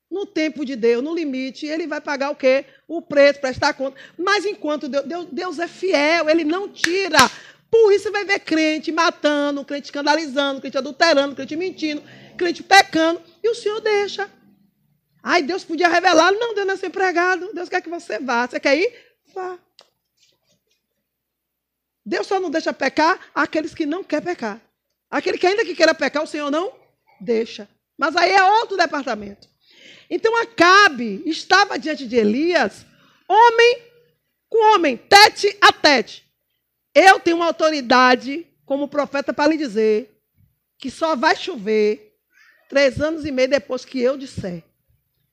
no 0.10 0.26
tempo 0.26 0.66
de 0.66 0.76
Deus, 0.76 1.02
no 1.02 1.16
limite, 1.16 1.66
ele 1.66 1.88
vai 1.88 2.02
pagar 2.02 2.32
o 2.32 2.36
quê? 2.36 2.66
O 2.86 3.02
preço, 3.02 3.40
prestar 3.40 3.74
conta. 3.74 3.98
Mas 4.18 4.46
enquanto 4.46 4.90
Deus, 4.90 5.06
Deus, 5.06 5.28
Deus 5.32 5.60
é 5.60 5.68
fiel, 5.68 6.30
ele 6.30 6.44
não 6.44 6.68
tira. 6.68 7.20
Por 7.70 7.94
isso 7.94 8.04
você 8.04 8.12
vai 8.12 8.26
ver 8.26 8.40
crente 8.40 8.92
matando, 8.92 9.64
crente 9.64 9.86
escandalizando, 9.86 10.60
crente 10.60 10.78
adulterando, 10.78 11.34
crente 11.34 11.56
mentindo, 11.56 12.04
crente 12.38 12.62
pecando, 12.62 13.22
e 13.42 13.50
o 13.50 13.56
Senhor 13.56 13.80
deixa. 13.80 14.30
Ai, 15.24 15.42
Deus 15.44 15.64
podia 15.64 15.88
revelar. 15.88 16.32
Não, 16.34 16.54
Deus 16.54 16.68
não 16.68 16.74
é 16.74 16.78
seu 16.78 16.90
empregado. 16.90 17.54
Deus 17.54 17.70
quer 17.70 17.82
que 17.82 17.90
você 17.90 18.20
vá. 18.20 18.48
Você 18.48 18.60
quer 18.60 18.76
ir? 18.76 18.94
Vá. 19.34 19.58
Deus 22.06 22.28
só 22.28 22.40
não 22.40 22.50
deixa 22.50 22.74
pecar 22.74 23.20
aqueles 23.34 23.74
que 23.74 23.86
não 23.86 24.04
querem 24.04 24.26
pecar. 24.26 24.62
Aquele 25.10 25.38
que 25.38 25.46
ainda 25.46 25.66
que 25.66 25.76
queira 25.76 25.94
pecar, 25.94 26.24
o 26.24 26.28
Senhor 26.28 26.50
não 26.50 26.74
deixa. 27.20 27.68
Mas 27.98 28.16
aí 28.16 28.32
é 28.32 28.44
outro 28.44 28.78
departamento. 28.78 29.48
Então 30.10 30.36
Acabe 30.42 31.22
estava 31.26 31.78
diante 31.78 32.08
de 32.08 32.16
Elias, 32.16 32.86
homem 33.28 33.84
com 34.50 34.74
homem, 34.74 34.98
tete 34.98 35.56
a 35.62 35.72
tete. 35.72 36.26
Eu 36.94 37.20
tenho 37.20 37.38
uma 37.38 37.46
autoridade 37.46 38.46
como 38.66 38.88
profeta 38.88 39.34
para 39.34 39.52
lhe 39.52 39.58
dizer 39.58 40.12
que 40.78 40.90
só 40.90 41.16
vai 41.16 41.36
chover 41.36 42.18
três 42.68 43.00
anos 43.00 43.26
e 43.26 43.32
meio 43.32 43.50
depois 43.50 43.86
que 43.86 44.02
eu 44.02 44.18
disser. 44.18 44.64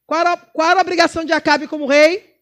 Qual 0.06 0.20
era, 0.20 0.36
qual 0.36 0.70
era 0.70 0.80
a 0.80 0.82
obrigação 0.82 1.24
de 1.24 1.32
Acabe 1.32 1.66
como 1.66 1.86
rei? 1.86 2.36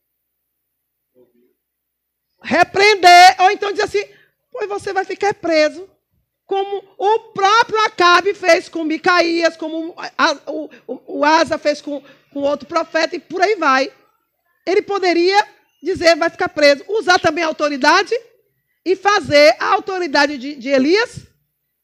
Repreender, 2.42 3.36
ou 3.40 3.50
então 3.50 3.72
dizer 3.72 3.84
assim, 3.84 4.15
pois 4.56 4.68
você 4.70 4.90
vai 4.90 5.04
ficar 5.04 5.34
preso. 5.34 5.86
como 6.46 6.82
o 6.96 7.18
próprio 7.32 7.78
Acabe 7.80 8.32
fez 8.32 8.68
com 8.68 8.84
Micaías, 8.84 9.56
como 9.56 9.94
o, 10.96 11.24
Asa 11.24 11.58
fez 11.58 11.82
com, 11.82 12.00
com 12.32 12.40
outro 12.40 12.68
profeta, 12.68 13.16
e 13.16 13.18
por 13.18 13.42
aí 13.42 13.56
vai. 13.56 13.92
Ele 14.64 14.80
poderia 14.80 15.44
dizer, 15.82 16.16
vai 16.16 16.30
ficar 16.30 16.48
preso, 16.48 16.84
usar 16.88 17.18
também 17.18 17.42
a 17.42 17.48
autoridade 17.48 18.14
e 18.84 18.94
fazer 18.94 19.56
a 19.58 19.66
autoridade 19.66 20.38
de, 20.38 20.54
de 20.54 20.68
Elias 20.68 21.26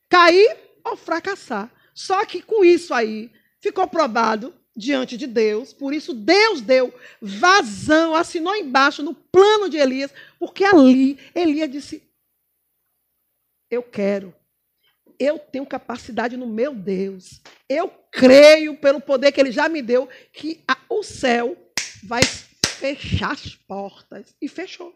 cair 0.08 0.56
ou 0.85 0.96
fracassar. 0.96 1.68
Só 1.92 2.24
que 2.24 2.40
com 2.40 2.64
isso 2.64 2.94
aí, 2.94 3.32
ficou 3.61 3.88
provado 3.88 4.54
diante 4.76 5.16
de 5.16 5.26
Deus, 5.26 5.72
por 5.72 5.92
isso 5.92 6.14
Deus 6.14 6.61
deu 6.61 6.94
vazão, 7.20 8.14
assinou 8.14 8.54
embaixo 8.54 9.02
no 9.02 9.12
plano 9.12 9.68
de 9.68 9.76
Elias, 9.76 10.14
porque 10.38 10.64
ali 10.64 11.18
Elias 11.35 11.70
disse: 11.70 12.12
Eu 13.72 13.82
quero, 13.82 14.32
eu 15.18 15.38
tenho 15.38 15.66
capacidade 15.66 16.37
no 16.37 16.46
meu 16.46 16.74
Deus, 16.74 17.40
eu 17.68 17.88
creio 18.11 18.76
pelo 18.76 19.00
poder 19.00 19.32
que 19.32 19.40
Ele 19.40 19.50
já 19.50 19.68
me 19.68 19.80
deu, 19.80 20.08
que 20.32 20.62
a, 20.68 20.76
o 20.88 21.02
céu 21.02 21.56
vai 22.04 22.22
fechar 22.82 23.30
as 23.30 23.54
portas. 23.54 24.35
E 24.42 24.48
fechou. 24.48 24.92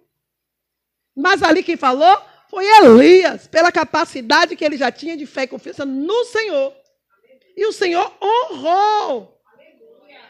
Mas 1.17 1.43
ali 1.43 1.63
quem 1.63 1.77
falou 1.77 2.21
foi 2.51 2.67
Elias, 2.67 3.47
pela 3.47 3.71
capacidade 3.71 4.57
que 4.57 4.65
ele 4.65 4.77
já 4.77 4.91
tinha 4.91 5.17
de 5.17 5.25
fé 5.25 5.45
e 5.45 5.47
confiança 5.47 5.85
no 5.85 6.25
Senhor. 6.25 6.75
E 7.57 7.65
o 7.65 7.73
Senhor 7.73 8.13
honrou. 8.21 9.41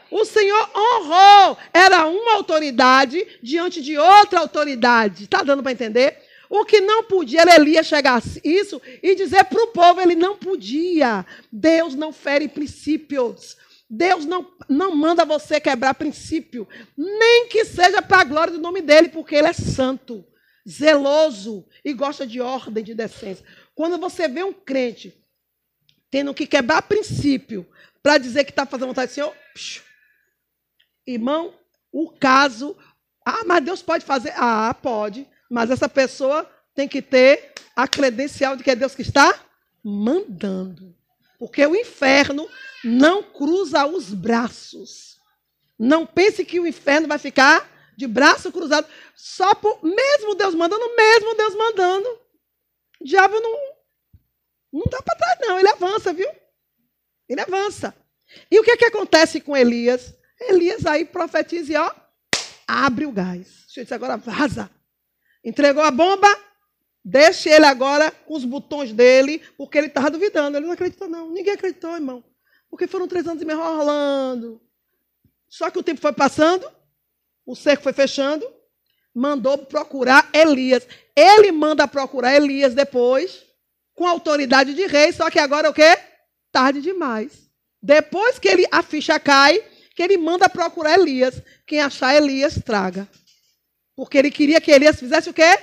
O 0.09 0.23
Senhor 0.23 0.69
honrou. 0.73 1.57
Era 1.73 2.05
uma 2.05 2.35
autoridade 2.35 3.39
diante 3.43 3.81
de 3.81 3.97
outra 3.97 4.39
autoridade. 4.39 5.25
Está 5.25 5.43
dando 5.43 5.61
para 5.61 5.73
entender? 5.73 6.23
O 6.49 6.65
que 6.65 6.79
não 6.81 7.03
podia 7.03 7.41
era 7.41 7.55
Elias 7.55 7.87
chegar 7.87 8.21
isso 8.43 8.81
e 9.03 9.15
dizer 9.15 9.43
para 9.45 9.63
o 9.63 9.67
povo: 9.67 10.01
ele 10.01 10.15
não 10.15 10.37
podia. 10.37 11.25
Deus 11.51 11.95
não 11.95 12.11
fere 12.11 12.47
princípios. 12.47 13.57
Deus 13.89 14.25
não, 14.25 14.51
não 14.67 14.93
manda 14.93 15.23
você 15.23 15.61
quebrar 15.61 15.93
princípio, 15.93 16.67
nem 16.97 17.47
que 17.47 17.63
seja 17.63 18.01
para 18.01 18.19
a 18.19 18.23
glória 18.25 18.51
do 18.51 18.59
nome 18.59 18.81
dele, 18.81 19.07
porque 19.07 19.33
ele 19.33 19.47
é 19.47 19.53
santo, 19.53 20.25
zeloso 20.67 21.65
e 21.85 21.93
gosta 21.93 22.27
de 22.27 22.41
ordem, 22.41 22.83
de 22.83 22.93
decência. 22.93 23.45
Quando 23.73 23.97
você 23.97 24.27
vê 24.27 24.43
um 24.43 24.51
crente 24.51 25.13
tendo 26.11 26.33
que 26.33 26.45
quebrar 26.45 26.81
princípio 26.81 27.65
para 28.03 28.17
dizer 28.17 28.43
que 28.43 28.51
está 28.51 28.65
fazendo 28.65 28.87
vontade 28.87 29.11
do 29.11 29.13
Senhor, 29.13 29.33
psh, 29.53 29.83
irmão, 31.05 31.53
o 31.91 32.09
caso. 32.09 32.77
Ah, 33.25 33.43
mas 33.45 33.63
Deus 33.63 33.81
pode 33.81 34.03
fazer? 34.05 34.33
Ah, 34.35 34.73
pode. 34.73 35.27
Mas 35.49 35.69
essa 35.69 35.87
pessoa 35.87 36.49
tem 36.75 36.87
que 36.87 37.01
ter 37.01 37.53
a 37.75 37.87
credencial 37.87 38.55
de 38.55 38.63
que 38.63 38.71
é 38.71 38.75
Deus 38.75 38.95
que 38.95 39.01
está 39.01 39.39
mandando. 39.83 40.95
Porque 41.39 41.65
o 41.65 41.75
inferno 41.75 42.49
não 42.83 43.23
cruza 43.23 43.85
os 43.85 44.13
braços. 44.13 45.17
Não 45.77 46.05
pense 46.05 46.43
que 46.43 46.59
o 46.59 46.67
inferno 46.67 47.07
vai 47.07 47.19
ficar 47.19 47.69
de 47.95 48.07
braço 48.07 48.51
cruzado 48.51 48.87
só 49.15 49.55
por 49.55 49.83
mesmo 49.83 50.35
Deus 50.35 50.53
mandando, 50.53 50.95
mesmo 50.95 51.35
Deus 51.35 51.55
mandando. 51.55 52.09
O 53.01 53.05
diabo 53.05 53.39
não 53.39 53.77
não 54.73 54.83
dá 54.91 55.01
para 55.01 55.15
trás 55.15 55.37
não, 55.39 55.57
ele 55.57 55.69
avança, 55.69 56.13
viu? 56.13 56.29
Ele 57.27 57.41
avança. 57.41 57.95
E 58.51 58.59
o 58.59 58.63
que 58.63 58.71
é 58.71 58.77
que 58.77 58.85
acontece 58.85 59.39
com 59.39 59.55
Elias? 59.55 60.13
Elias 60.39 60.85
aí 60.85 61.05
profetiza 61.05 61.73
e 61.73 61.75
ó, 61.75 61.91
abre 62.67 63.05
o 63.05 63.11
gás. 63.11 63.63
Deixa 63.65 63.79
eu 63.79 63.83
dizer 63.83 63.95
agora, 63.95 64.17
vaza. 64.17 64.69
Entregou 65.43 65.83
a 65.83 65.91
bomba, 65.91 66.27
deixe 67.03 67.49
ele 67.49 67.65
agora 67.65 68.11
com 68.11 68.35
os 68.35 68.43
botões 68.43 68.91
dele, 68.91 69.41
porque 69.57 69.77
ele 69.77 69.87
estava 69.87 70.11
duvidando. 70.11 70.57
Ele 70.57 70.65
não 70.65 70.73
acreditou, 70.73 71.07
não. 71.07 71.29
Ninguém 71.29 71.53
acreditou, 71.53 71.93
irmão. 71.95 72.23
Porque 72.69 72.87
foram 72.87 73.07
três 73.07 73.27
anos 73.27 73.41
e 73.41 73.45
meio 73.45 73.59
rolando. 73.59 74.61
Só 75.47 75.69
que 75.69 75.79
o 75.79 75.83
tempo 75.83 76.01
foi 76.01 76.11
passando, 76.11 76.69
o 77.45 77.55
cerco 77.55 77.83
foi 77.83 77.93
fechando, 77.93 78.45
mandou 79.13 79.57
procurar 79.57 80.29
Elias. 80.33 80.85
Ele 81.15 81.51
manda 81.51 81.87
procurar 81.87 82.35
Elias 82.35 82.73
depois, 82.73 83.45
com 83.95 84.05
autoridade 84.05 84.73
de 84.73 84.85
rei, 84.85 85.11
só 85.11 85.29
que 85.29 85.39
agora 85.39 85.69
o 85.69 85.73
quê? 85.73 85.97
Tarde 86.51 86.81
demais. 86.81 87.49
Depois 87.81 88.37
que 88.37 88.47
ele, 88.47 88.67
a 88.71 88.83
ficha 88.83 89.19
cai, 89.19 89.63
que 89.95 90.03
ele 90.03 90.17
manda 90.17 90.47
procurar 90.49 90.99
Elias. 90.99 91.41
Quem 91.65 91.79
achar 91.79 92.15
Elias, 92.15 92.59
traga. 92.63 93.07
Porque 93.97 94.17
ele 94.17 94.31
queria 94.31 94.61
que 94.61 94.71
Elias 94.71 94.97
fizesse 94.97 95.29
o 95.29 95.33
quê? 95.33 95.59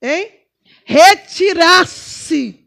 Hein? 0.00 0.32
Retirasse 0.86 2.66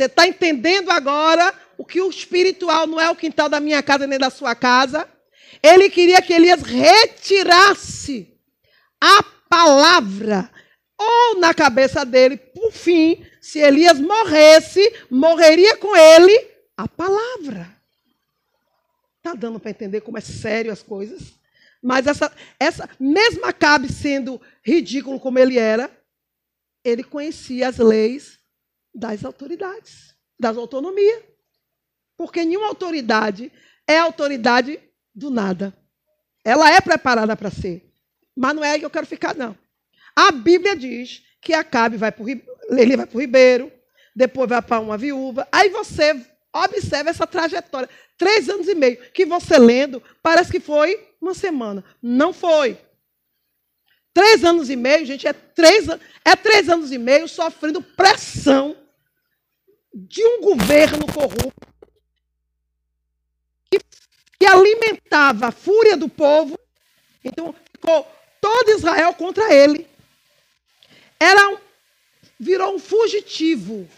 você 0.00 0.04
está 0.04 0.26
entendendo 0.26 0.90
agora 0.90 1.52
o 1.76 1.84
que 1.84 2.00
o 2.00 2.08
espiritual 2.08 2.86
não 2.86 3.00
é 3.00 3.10
o 3.10 3.16
quintal 3.16 3.50
da 3.50 3.60
minha 3.60 3.82
casa 3.82 4.06
nem 4.06 4.18
da 4.18 4.30
sua 4.30 4.54
casa? 4.54 5.06
Ele 5.62 5.90
queria 5.90 6.22
que 6.22 6.32
Elias 6.32 6.62
retirasse 6.62 8.38
a 8.98 9.22
palavra 9.48 10.50
ou 10.96 11.38
na 11.38 11.52
cabeça 11.52 12.04
dele, 12.04 12.36
por 12.36 12.72
fim, 12.72 13.26
se 13.40 13.58
Elias 13.58 14.00
morresse, 14.00 14.80
morreria 15.10 15.76
com 15.76 15.94
ele 15.96 16.48
a 16.76 16.86
palavra. 16.86 17.68
Está 19.18 19.34
dando 19.34 19.58
para 19.58 19.70
entender 19.70 20.02
como 20.02 20.16
é 20.16 20.22
sério 20.22 20.72
as 20.72 20.82
coisas? 20.82 21.34
Mas 21.82 22.06
essa, 22.06 22.32
essa 22.58 22.88
mesma 22.98 23.48
Acabe 23.48 23.90
sendo 23.90 24.40
ridículo 24.62 25.18
como 25.18 25.38
ele 25.38 25.58
era, 25.58 25.90
ele 26.84 27.02
conhecia 27.02 27.68
as 27.68 27.78
leis 27.78 28.38
das 28.94 29.24
autoridades, 29.24 30.14
das 30.38 30.56
autonomias. 30.56 31.22
Porque 32.16 32.44
nenhuma 32.44 32.68
autoridade 32.68 33.50
é 33.86 33.98
autoridade 33.98 34.78
do 35.14 35.30
nada. 35.30 35.76
Ela 36.44 36.70
é 36.70 36.80
preparada 36.80 37.36
para 37.36 37.50
ser. 37.50 37.90
Mas 38.36 38.54
não 38.54 38.64
é 38.64 38.78
que 38.78 38.84
eu 38.84 38.90
quero 38.90 39.06
ficar, 39.06 39.34
não. 39.34 39.56
A 40.14 40.30
Bíblia 40.30 40.76
diz 40.76 41.22
que 41.40 41.54
Acabe 41.54 41.96
vai 41.96 42.12
para 42.12 42.24
ele 42.30 42.96
vai 42.96 43.06
para 43.06 43.16
o 43.16 43.20
ribeiro, 43.20 43.72
depois 44.14 44.48
vai 44.48 44.62
para 44.62 44.80
uma 44.80 44.96
viúva. 44.96 45.48
Aí 45.50 45.70
você 45.70 46.14
observa 46.52 47.10
essa 47.10 47.26
trajetória. 47.26 47.88
Três 48.16 48.48
anos 48.48 48.68
e 48.68 48.74
meio. 48.74 48.98
Que 49.12 49.24
você 49.24 49.58
lendo, 49.58 50.02
parece 50.22 50.50
que 50.50 50.60
foi 50.60 51.08
uma 51.20 51.34
semana. 51.34 51.84
Não 52.02 52.32
foi. 52.32 52.78
Três 54.12 54.44
anos 54.44 54.68
e 54.68 54.76
meio, 54.76 55.06
gente, 55.06 55.26
é 55.26 55.32
três, 55.32 55.86
é 56.24 56.34
três 56.34 56.68
anos 56.68 56.90
e 56.90 56.98
meio 56.98 57.28
sofrendo 57.28 57.80
pressão 57.80 58.76
de 59.94 60.24
um 60.24 60.40
governo 60.40 61.06
corrupto 61.06 61.68
que, 63.70 63.78
que 64.38 64.46
alimentava 64.46 65.46
a 65.46 65.52
fúria 65.52 65.96
do 65.96 66.08
povo. 66.08 66.58
Então, 67.24 67.54
ficou 67.72 68.06
todo 68.40 68.70
Israel 68.70 69.14
contra 69.14 69.54
ele. 69.54 69.86
Era 71.18 71.50
um, 71.50 71.58
virou 72.38 72.74
um 72.74 72.78
fugitivo. 72.78 73.88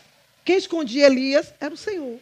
Quem 0.45 0.57
escondia 0.57 1.07
Elias 1.07 1.55
era 1.59 1.73
o 1.73 1.77
Senhor. 1.77 2.21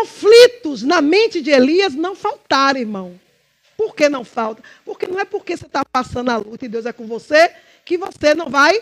Conflitos 0.00 0.82
na 0.82 1.00
mente 1.02 1.42
de 1.42 1.50
Elias 1.50 1.94
não 1.94 2.14
faltaram, 2.14 2.80
irmão. 2.80 3.20
Por 3.76 3.94
que 3.94 4.08
não 4.08 4.24
falta? 4.24 4.62
Porque 4.84 5.06
não 5.06 5.20
é 5.20 5.24
porque 5.24 5.56
você 5.56 5.66
está 5.66 5.84
passando 5.84 6.30
a 6.30 6.36
luta 6.36 6.64
e 6.64 6.68
Deus 6.68 6.86
é 6.86 6.92
com 6.92 7.06
você 7.06 7.54
que 7.84 7.98
você 7.98 8.34
não 8.34 8.48
vai 8.48 8.80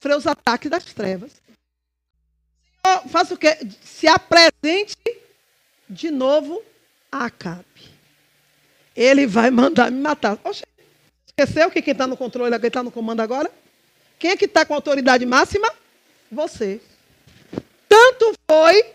sofrer 0.00 0.16
os 0.16 0.26
ataques 0.26 0.70
das 0.70 0.84
trevas 0.84 1.32
faça 3.08 3.34
o 3.34 3.36
quê? 3.36 3.58
Se 3.82 4.06
apresente 4.06 4.96
de 5.88 6.10
novo 6.10 6.62
a 7.10 7.26
Acabe. 7.26 7.64
Ele 8.94 9.26
vai 9.26 9.50
mandar 9.50 9.90
me 9.90 10.00
matar. 10.00 10.38
Oxe, 10.44 10.64
esqueceu 11.26 11.70
que 11.70 11.82
quem 11.82 11.92
está 11.92 12.06
no 12.06 12.16
controle 12.16 12.58
quem 12.58 12.68
está 12.68 12.82
no 12.82 12.90
comando 12.90 13.20
agora? 13.20 13.50
Quem 14.18 14.30
é 14.30 14.36
que 14.36 14.46
está 14.46 14.64
com 14.64 14.74
autoridade 14.74 15.26
máxima? 15.26 15.70
Você. 16.30 16.80
Tanto 17.88 18.32
foi 18.50 18.94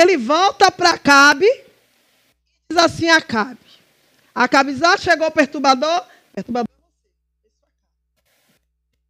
ele 0.00 0.16
volta 0.16 0.70
para 0.70 0.90
Acabe 0.90 1.46
e 1.46 1.64
diz 2.70 2.78
assim 2.78 3.08
Acabe. 3.08 3.58
Acabe 4.34 4.74
ah, 4.84 4.96
chegou 4.96 5.26
o 5.26 5.32
perturbador. 5.32 6.06
Perturbador 6.34 6.68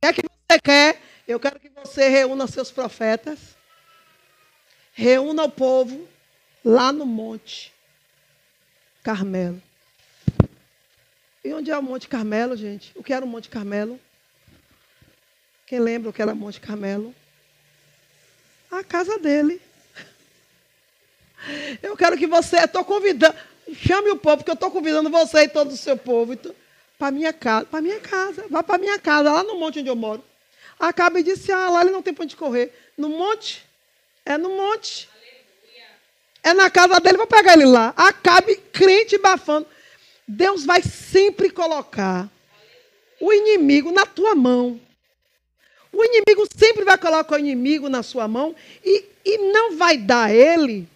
é 0.02 0.08
O 0.08 0.12
que 0.12 0.20
é 0.20 0.22
que 0.22 0.22
você 0.22 0.60
quer? 0.60 1.02
Eu 1.28 1.38
quero 1.38 1.60
que 1.60 1.68
você 1.68 2.08
reúna 2.08 2.46
seus 2.46 2.70
profetas 2.70 3.38
reúna 4.92 5.44
o 5.44 5.50
povo 5.50 6.06
lá 6.64 6.92
no 6.92 7.06
Monte 7.06 7.72
Carmelo. 9.02 9.60
E 11.44 11.52
onde 11.52 11.70
é 11.70 11.78
o 11.78 11.82
Monte 11.82 12.08
Carmelo, 12.08 12.56
gente? 12.56 12.92
O 12.94 13.02
que 13.02 13.12
era 13.12 13.24
o 13.24 13.28
Monte 13.28 13.48
Carmelo? 13.48 13.98
Quem 15.66 15.80
lembra 15.80 16.10
o 16.10 16.12
que 16.12 16.22
era 16.22 16.34
Monte 16.34 16.60
Carmelo? 16.60 17.14
A 18.70 18.84
casa 18.84 19.18
dele. 19.18 19.60
Eu 21.82 21.96
quero 21.96 22.16
que 22.16 22.26
você, 22.26 22.58
estou 22.58 22.84
convidando, 22.84 23.34
chame 23.74 24.10
o 24.10 24.16
povo, 24.16 24.38
porque 24.38 24.50
eu 24.50 24.54
estou 24.54 24.70
convidando 24.70 25.10
você 25.10 25.42
e 25.42 25.48
todo 25.48 25.72
o 25.72 25.76
seu 25.76 25.96
povo 25.96 26.36
para 26.98 27.10
minha 27.10 27.32
casa, 27.32 27.66
para 27.66 27.80
minha 27.80 28.00
casa, 28.00 28.44
vá 28.48 28.62
para 28.62 28.78
minha 28.78 28.98
casa, 28.98 29.32
lá 29.32 29.42
no 29.42 29.58
monte 29.58 29.80
onde 29.80 29.88
eu 29.88 29.96
moro. 29.96 30.22
Acabe 30.78 31.22
disse: 31.22 31.50
Ah, 31.50 31.68
lá 31.68 31.82
ele 31.82 31.90
não 31.90 32.02
tem 32.02 32.14
para 32.14 32.24
onde 32.24 32.36
correr. 32.36 32.72
No 32.96 33.08
monte? 33.08 33.64
É 34.24 34.38
no 34.38 34.50
monte. 34.50 35.08
É 36.44 36.52
na 36.52 36.68
casa 36.70 36.98
dele, 36.98 37.16
vou 37.16 37.26
pegar 37.26 37.52
ele 37.54 37.66
lá. 37.66 37.92
Acabe 37.96 38.56
crente 38.72 39.16
bafando. 39.16 39.66
Deus 40.26 40.64
vai 40.64 40.82
sempre 40.82 41.50
colocar 41.50 42.28
o 43.20 43.32
inimigo 43.32 43.92
na 43.92 44.04
tua 44.04 44.34
mão. 44.34 44.80
O 45.92 46.04
inimigo 46.04 46.46
sempre 46.56 46.84
vai 46.84 46.98
colocar 46.98 47.36
o 47.36 47.38
inimigo 47.38 47.88
na 47.88 48.02
sua 48.02 48.26
mão 48.26 48.56
e, 48.84 49.04
e 49.24 49.38
não 49.52 49.76
vai 49.76 49.96
dar 49.96 50.34
ele 50.34 50.88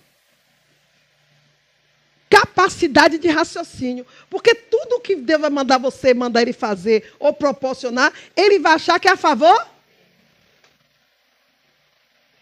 capacidade 2.28 3.18
de 3.18 3.28
raciocínio. 3.28 4.06
Porque 4.28 4.54
tudo 4.54 5.00
que 5.00 5.16
Deus 5.16 5.40
vai 5.40 5.50
mandar 5.50 5.78
você, 5.78 6.12
mandar 6.14 6.42
ele 6.42 6.52
fazer 6.52 7.12
ou 7.18 7.32
proporcionar, 7.32 8.12
ele 8.34 8.58
vai 8.58 8.74
achar 8.74 8.98
que 8.98 9.08
é 9.08 9.12
a 9.12 9.16
favor. 9.16 9.66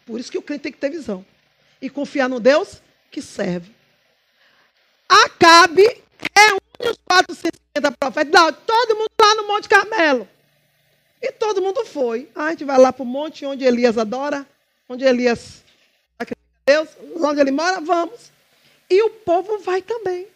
Por 0.07 0.21
isso 0.21 0.31
que 0.31 0.39
o 0.39 0.43
crente 0.43 0.63
tem 0.63 0.73
que 0.73 0.79
ter 0.79 0.91
visão. 0.91 1.25
E 1.81 1.89
confiar 1.89 2.29
no 2.29 2.41
Deus 2.41 2.81
que 3.11 3.23
serve. 3.23 3.73
Acabe 5.09 6.03
é 6.35 6.55
um 6.55 6.89
dos 6.89 6.99
450 7.07 7.93
profetas. 7.93 8.33
Não, 8.33 8.53
todo 8.53 8.97
mundo 8.97 9.11
lá 9.21 9.35
no 9.35 9.47
Monte 9.47 9.69
Carmelo. 9.69 10.29
E 11.25 11.33
todo 11.33 11.63
mundo 11.63 11.85
foi. 11.87 12.29
Ah, 12.35 12.47
a 12.47 12.51
gente 12.51 12.65
vai 12.65 12.79
lá 12.79 12.93
para 12.93 13.03
o 13.03 13.07
monte 13.07 13.47
onde 13.47 13.65
Elias 13.65 13.97
adora, 13.97 14.47
onde 14.87 15.05
Elias 15.05 15.65
acredita 16.19 16.45
em 16.61 16.73
Deus, 16.73 16.89
onde 17.17 17.41
ele 17.41 17.51
mora, 17.51 17.81
vamos. 17.81 18.31
E 18.89 19.03
o 19.03 19.11
povo 19.11 19.59
vai 19.59 19.83
também. 19.83 20.27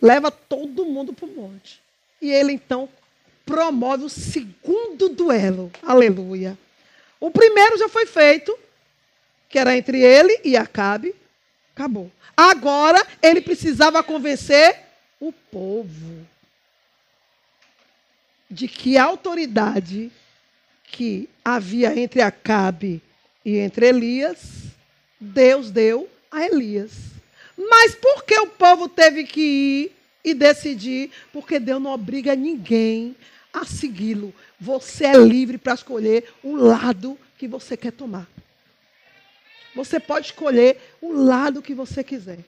Leva 0.00 0.30
todo 0.30 0.84
mundo 0.84 1.12
para 1.12 1.26
o 1.26 1.34
monte. 1.34 1.80
E 2.20 2.30
ele 2.30 2.52
então 2.52 2.88
promove 3.44 4.04
o 4.04 4.08
segundo 4.08 5.08
duelo. 5.08 5.70
Aleluia. 5.82 6.58
O 7.20 7.30
primeiro 7.30 7.78
já 7.78 7.88
foi 7.88 8.06
feito, 8.06 8.56
que 9.48 9.58
era 9.58 9.76
entre 9.76 10.00
ele 10.02 10.40
e 10.44 10.56
Acabe. 10.56 11.14
Acabou. 11.74 12.10
Agora 12.36 13.06
ele 13.22 13.40
precisava 13.40 14.02
convencer 14.02 14.78
o 15.20 15.32
povo 15.32 16.26
de 18.50 18.68
que 18.68 18.96
a 18.96 19.04
autoridade 19.04 20.10
que 20.84 21.28
havia 21.44 21.98
entre 21.98 22.22
Acabe 22.22 23.02
e 23.44 23.56
entre 23.56 23.88
Elias, 23.88 24.64
Deus 25.20 25.70
deu 25.70 26.08
a 26.30 26.44
Elias. 26.44 27.15
Mas 27.56 27.94
por 27.94 28.24
que 28.24 28.38
o 28.38 28.48
povo 28.48 28.88
teve 28.88 29.24
que 29.24 29.40
ir 29.40 29.96
e 30.22 30.34
decidir? 30.34 31.10
Porque 31.32 31.58
Deus 31.58 31.80
não 31.80 31.92
obriga 31.92 32.34
ninguém 32.34 33.16
a 33.52 33.64
segui-lo. 33.64 34.34
Você 34.60 35.06
é 35.06 35.16
livre 35.16 35.56
para 35.56 35.74
escolher 35.74 36.30
o 36.42 36.54
lado 36.54 37.18
que 37.38 37.48
você 37.48 37.76
quer 37.76 37.92
tomar. 37.92 38.28
Você 39.74 39.98
pode 39.98 40.26
escolher 40.26 40.96
o 41.00 41.12
lado 41.12 41.62
que 41.62 41.74
você 41.74 42.04
quiser. 42.04 42.40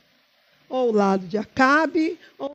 Ou 0.69 0.91
o 0.91 0.93
lado 0.93 1.27
de 1.27 1.39
Acabe, 1.39 2.19
ou... 2.39 2.55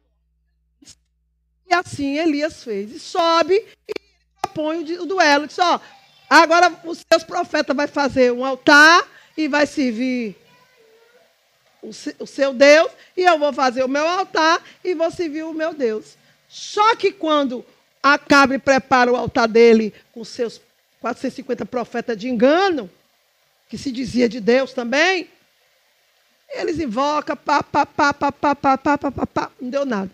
E 1.68 1.74
assim 1.74 2.18
Elias 2.18 2.64
fez. 2.64 2.92
E 2.92 3.00
sobe 3.00 3.56
e 3.88 3.94
propõe 4.42 4.84
o 4.98 5.06
duelo. 5.06 5.48
Diz, 5.48 5.58
ó, 5.58 5.82
agora 6.30 6.72
os 6.86 7.04
seus 7.12 7.24
profetas 7.24 7.76
vai 7.76 7.88
fazer 7.88 8.32
um 8.32 8.46
altar 8.46 9.08
e 9.36 9.48
vai 9.48 9.66
servir 9.66 10.36
o 11.84 12.26
seu 12.26 12.54
Deus, 12.54 12.92
e 13.16 13.24
eu 13.24 13.38
vou 13.38 13.52
fazer 13.52 13.84
o 13.84 13.90
meu 13.90 14.08
altar 14.08 14.64
e 14.84 14.94
vou 14.94 15.12
servir 15.12 15.44
o 15.44 15.54
meu 15.54 15.74
Deus. 15.74 16.18
Só 16.48 16.96
que 16.96 17.12
quando 17.12 17.66
Acabe 18.04 18.60
prepara 18.60 19.10
o 19.10 19.16
altar 19.16 19.48
dele 19.48 19.94
com 20.12 20.26
seus 20.26 20.60
450 21.00 21.66
profetas 21.66 22.18
de 22.18 22.28
engano, 22.28 22.92
que 23.70 23.78
se 23.78 23.94
dizia 23.94 24.28
de 24.28 24.42
Deus 24.42 24.74
também, 24.74 25.30
eles 26.50 26.80
invocam, 26.80 27.38
pá, 27.38 27.64
pá, 27.64 27.86
pá, 27.86 28.14
pá, 28.14 28.32
pá, 28.34 28.56
pá, 28.56 28.78
pá, 28.78 28.98
pá, 28.98 29.12
pá, 29.12 29.26
pá, 29.26 29.52
não 29.60 29.70
deu 29.70 29.86
nada. 29.86 30.12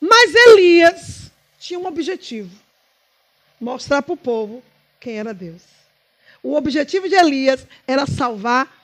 Mas 0.00 0.34
Elias 0.34 1.30
tinha 1.60 1.78
um 1.78 1.86
objetivo: 1.86 2.50
mostrar 3.60 4.02
para 4.02 4.14
o 4.14 4.16
povo 4.16 4.60
quem 4.98 5.16
era 5.16 5.32
Deus. 5.32 5.62
O 6.42 6.54
objetivo 6.54 7.08
de 7.08 7.14
Elias 7.14 7.64
era 7.86 8.04
salvar 8.04 8.77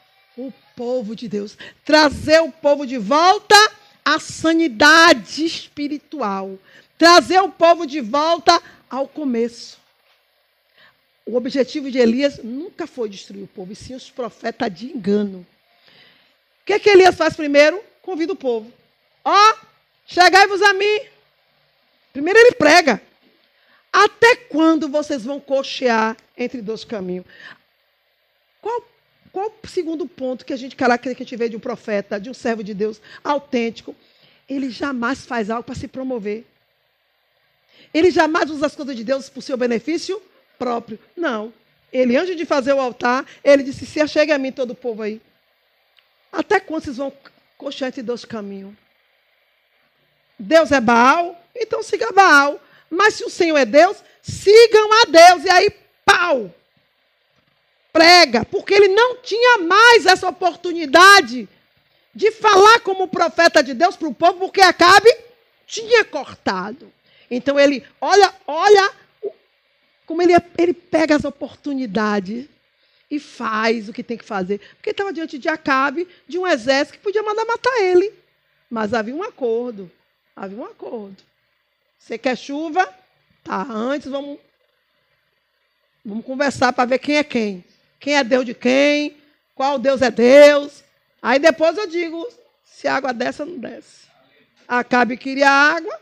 povo 0.77 1.15
de 1.15 1.29
Deus, 1.29 1.57
trazer 1.85 2.41
o 2.41 2.53
povo 2.53 2.87
de 2.87 2.99
volta 2.99 3.57
à 4.05 4.19
sanidade 4.21 5.45
espiritual, 5.45 6.59
trazer 6.99 7.41
o 7.41 7.51
povo 7.51 7.87
de 7.87 8.01
volta 8.01 8.61
ao 8.91 9.09
começo. 9.09 9.79
O 11.27 11.37
objetivo 11.37 11.91
de 11.91 11.99
Elias 11.99 12.39
nunca 12.43 12.87
foi 12.87 13.09
destruir 13.09 13.45
o 13.45 13.49
povo, 13.49 13.73
e 13.73 13.77
sim 13.77 13.95
os 13.95 14.11
profetas 14.11 14.73
de 14.73 14.87
engano. 14.87 15.47
O 16.63 16.67
que, 16.67 16.79
que 16.79 16.91
Elias 16.91 17.15
faz 17.15 17.35
primeiro? 17.35 17.83
Convida 18.03 18.33
o 18.33 18.37
povo. 18.37 18.71
Ó, 19.25 19.33
oh, 19.33 19.67
chegai-vos 20.07 20.61
a 20.61 20.75
mim. 20.75 21.01
Primeiro 22.13 22.39
ele 22.39 22.53
prega. 22.53 23.01
Até 23.93 24.37
quando 24.37 24.89
vocês 24.89 25.25
vão 25.25 25.41
cochear 25.41 26.17
entre 26.37 26.61
dois 26.61 26.85
caminhos? 26.85 27.25
Qual, 28.61 28.87
qual 29.35 29.53
o 29.65 29.67
segundo 29.67 30.07
ponto 30.07 30.45
que 30.45 30.53
a 30.53 30.57
gente 30.57 30.77
caracteriza 30.77 31.49
de 31.49 31.57
um 31.57 31.61
profeta, 31.61 32.21
de 32.21 32.31
um 32.31 32.35
servo 32.35 32.63
de 32.63 32.73
Deus 32.73 33.03
autêntico? 33.25 33.93
Ele 34.49 34.71
jamais 34.71 35.27
faz 35.27 35.51
algo 35.51 35.65
para 35.65 35.75
se 35.75 35.89
promover. 35.89 36.47
Ele 37.93 38.13
jamais 38.13 38.49
usa 38.49 38.67
as 38.67 38.77
coisas 38.77 38.95
de 38.95 39.03
Deus 39.03 39.29
para 39.29 39.41
o 39.41 39.43
seu 39.43 39.57
benefício 39.57 40.23
próprio. 40.57 41.01
Não. 41.17 41.53
Ele, 41.93 42.17
antes 42.17 42.37
de 42.37 42.45
fazer 42.45 42.75
o 42.75 42.81
altar, 42.81 43.27
ele 43.43 43.65
disse: 43.65 43.85
Se 43.85 44.01
achegue 44.01 44.31
a 44.31 44.39
mim 44.39 44.53
todo 44.53 44.71
o 44.71 44.77
povo 44.77 45.03
aí. 45.03 45.21
Até 46.31 46.61
quando 46.61 46.85
vocês 46.85 46.99
vão 46.99 47.13
coxar 47.59 47.89
entre 47.89 48.03
dois 48.03 48.25
caminhos? 48.25 48.73
Deus 50.39 50.71
é 50.71 50.81
Baal, 50.81 51.45
então 51.57 51.83
siga 51.83 52.13
Baal. 52.13 52.63
Mas 52.89 53.15
se 53.15 53.25
o 53.25 53.31
Senhor 53.31 53.57
é 53.57 53.65
Deus, 53.65 53.97
sigam 54.23 54.93
a 54.93 55.05
Deus. 55.07 55.45
E 55.45 55.51
aí, 55.51 55.71
pau! 56.05 56.55
Prega, 57.95 58.45
porque 58.45 58.75
ele 58.75 58.89
não 58.89 59.19
tinha 59.19 59.59
mais 59.59 60.05
essa 60.05 60.29
oportunidade 60.29 61.49
de 62.13 62.33
falar 62.33 62.81
como 62.81 63.07
profeta 63.07 63.63
de 63.63 63.73
Deus 63.73 63.95
para 63.95 64.09
o 64.09 64.15
povo, 64.15 64.41
porque 64.41 64.61
Acabe 64.61 65.17
tinha 65.65 66.05
cortado. 66.05 66.93
Então 67.31 67.57
ele, 67.57 67.87
olha, 68.01 68.35
olha 68.49 68.93
como 70.05 70.21
ele, 70.21 70.33
ele 70.59 70.75
pega 70.75 71.15
as 71.15 71.25
oportunidades 71.25 72.49
e 73.09 73.21
faz 73.21 73.89
o 73.89 73.93
que 73.93 74.03
tem 74.03 74.19
que 74.19 74.25
fazer. 74.25 74.61
Porque 74.75 74.91
estava 74.91 75.13
diante 75.13 75.39
de 75.39 75.49
Acabe, 75.49 76.09
de 76.27 76.37
um 76.37 76.49
exército 76.49 76.99
que 76.99 77.05
podia 77.05 77.23
mandar 77.23 77.45
matar 77.45 77.81
ele. 77.81 78.13
Mas 78.69 78.93
havia 78.93 79.15
um 79.15 79.23
acordo. 79.23 79.89
Havia 80.35 80.59
um 80.59 80.65
acordo. 80.65 81.23
Você 81.97 82.19
quer 82.19 82.37
chuva? 82.37 82.93
Tá, 83.45 83.65
antes 83.71 84.11
vamos, 84.11 84.37
vamos 86.05 86.25
conversar 86.25 86.73
para 86.73 86.87
ver 86.87 86.99
quem 86.99 87.19
é 87.19 87.23
quem. 87.23 87.65
Quem 88.05 88.17
é 88.17 88.23
Deus 88.23 88.45
de 88.45 88.53
quem? 88.53 89.17
Qual 89.55 89.79
Deus 89.79 90.03
é 90.03 90.11
Deus? 90.11 90.85
Aí 91.23 91.39
depois 91.39 91.79
eu 91.79 91.87
digo 91.87 92.29
se 92.63 92.87
a 92.87 92.97
água 92.97 93.15
desce 93.15 93.41
ou 93.41 93.49
não 93.49 93.57
desce. 93.57 94.05
Acabe 94.69 95.17
queria 95.17 95.49
água, 95.49 95.99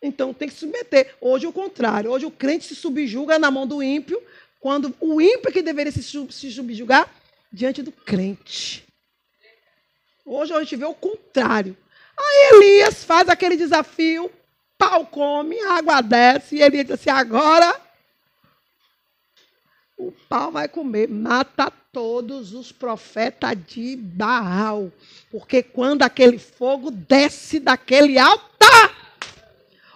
então 0.00 0.32
tem 0.32 0.46
que 0.46 0.54
se 0.54 0.60
submeter. 0.60 1.12
Hoje 1.20 1.48
o 1.48 1.52
contrário. 1.52 2.12
Hoje 2.12 2.26
o 2.26 2.30
crente 2.30 2.66
se 2.66 2.76
subjuga 2.76 3.40
na 3.40 3.50
mão 3.50 3.66
do 3.66 3.82
ímpio, 3.82 4.22
quando 4.60 4.94
o 5.00 5.20
ímpio 5.20 5.48
é 5.48 5.52
que 5.52 5.62
deveria 5.62 5.90
se, 5.90 6.00
subjugar 6.00 7.12
diante 7.52 7.82
do 7.82 7.90
crente. 7.90 8.84
Hoje 10.24 10.52
a 10.52 10.60
gente 10.60 10.76
vê 10.76 10.84
o 10.84 10.94
contrário. 10.94 11.76
Aí 12.16 12.50
Elias 12.52 13.02
faz 13.02 13.28
aquele 13.28 13.56
desafio, 13.56 14.30
pau 14.78 15.04
come, 15.06 15.58
água 15.58 16.00
desce, 16.00 16.54
e 16.54 16.62
Elias 16.62 16.86
diz 16.86 16.94
assim: 16.94 17.10
agora 17.10 17.83
o 19.96 20.12
pau 20.28 20.50
vai 20.50 20.68
comer, 20.68 21.08
mata 21.08 21.72
todos 21.92 22.52
os 22.52 22.72
profetas 22.72 23.56
de 23.66 23.96
Baal. 23.96 24.90
Porque 25.30 25.62
quando 25.62 26.02
aquele 26.02 26.38
fogo 26.38 26.90
desce 26.90 27.60
daquele 27.60 28.18
altar, 28.18 29.04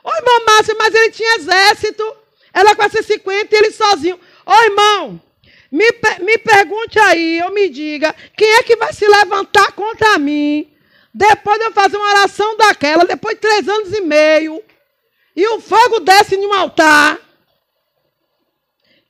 Ô 0.08 0.14
irmão 0.14 0.44
Márcio, 0.46 0.74
mas 0.78 0.94
ele 0.94 1.10
tinha 1.10 1.36
exército. 1.36 2.16
Era 2.52 2.74
450 2.74 3.54
e 3.54 3.58
ele 3.58 3.70
sozinho. 3.70 4.18
Ô 4.46 4.64
irmão, 4.64 5.20
me, 5.70 5.84
me 6.20 6.38
pergunte 6.38 6.98
aí, 6.98 7.42
ou 7.42 7.52
me 7.52 7.68
diga, 7.68 8.14
quem 8.34 8.48
é 8.54 8.62
que 8.62 8.76
vai 8.76 8.92
se 8.92 9.06
levantar 9.06 9.72
contra 9.72 10.18
mim? 10.18 10.66
Depois 11.12 11.58
de 11.58 11.66
eu 11.66 11.72
fazer 11.72 11.98
uma 11.98 12.08
oração 12.08 12.56
daquela, 12.56 13.04
depois 13.04 13.34
de 13.34 13.42
três 13.42 13.68
anos 13.68 13.92
e 13.92 14.00
meio, 14.00 14.62
e 15.36 15.46
o 15.48 15.60
fogo 15.60 16.00
desce 16.00 16.36
em 16.36 16.46
um 16.46 16.54
altar. 16.54 17.18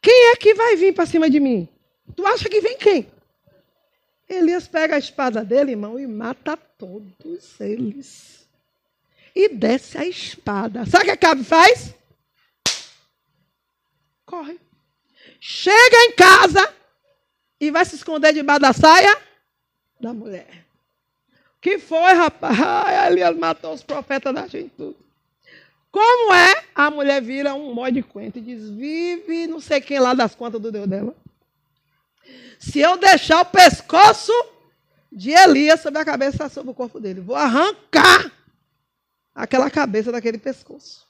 Quem 0.01 0.33
é 0.33 0.37
que 0.37 0.55
vai 0.55 0.77
vir 0.77 0.95
para 0.95 1.07
cima 1.07 1.29
de 1.29 1.41
mim? 1.41 1.69
Tu 2.17 2.27
acha 2.27 2.49
que 2.49 2.61
vem 2.61 2.79
quem? 2.79 3.11
Elias 4.29 4.69
pega 4.69 4.97
a 4.97 4.99
espada 4.99 5.45
dele, 5.45 5.73
irmão, 5.73 5.99
e 5.99 6.07
mata 6.07 6.57
todos 6.57 7.61
eles 7.61 8.39
e 9.39 9.49
desce 9.49 9.97
a 9.97 10.05
espada. 10.05 10.85
Sabe 10.85 11.05
o 11.05 11.07
que 11.07 11.11
Acabe 11.13 11.45
faz? 11.45 11.95
Corre. 14.27 14.59
chega 15.41 15.97
em 16.05 16.13
casa 16.13 16.75
e 17.61 17.71
vai 17.71 17.85
se 17.85 17.95
esconder 17.95 18.33
debaixo 18.33 18.61
da 18.61 18.73
saia 18.73 19.17
da 20.01 20.13
mulher. 20.13 20.67
Que 21.61 21.79
foi, 21.79 22.13
rapaz? 22.13 22.59
Ai, 22.61 23.13
Elias 23.13 23.37
matou 23.37 23.73
os 23.73 23.83
profetas 23.83 24.35
da 24.35 24.47
gente 24.47 24.71
tudo. 24.77 24.97
Como 25.91 26.35
é? 26.35 26.65
A 26.75 26.91
mulher 26.91 27.23
vira 27.23 27.55
um 27.55 27.75
mó 27.75 27.89
de 27.89 28.03
cuento 28.03 28.39
e 28.39 28.43
diz: 28.43 28.69
vive 28.71 29.47
não 29.47 29.61
sei 29.61 29.81
quem 29.81 29.99
lá 29.99 30.15
das 30.15 30.35
contas 30.35 30.61
do 30.61 30.71
Deus 30.71 30.87
dela. 30.87 31.17
Se 32.59 32.81
eu 32.81 32.97
deixar 32.97 33.41
o 33.41 33.47
pescoço 33.47 34.33
de 35.11 35.31
Elias 35.31 35.81
sobre 35.81 36.01
a 36.01 36.05
cabeça, 36.05 36.49
sobre 36.49 36.71
o 36.71 36.75
corpo 36.75 37.01
dele, 37.01 37.21
vou 37.21 37.37
arrancar 37.37 38.31
aquela 39.35 39.71
cabeça 39.71 40.13
daquele 40.13 40.39
pescoço. 40.39 41.08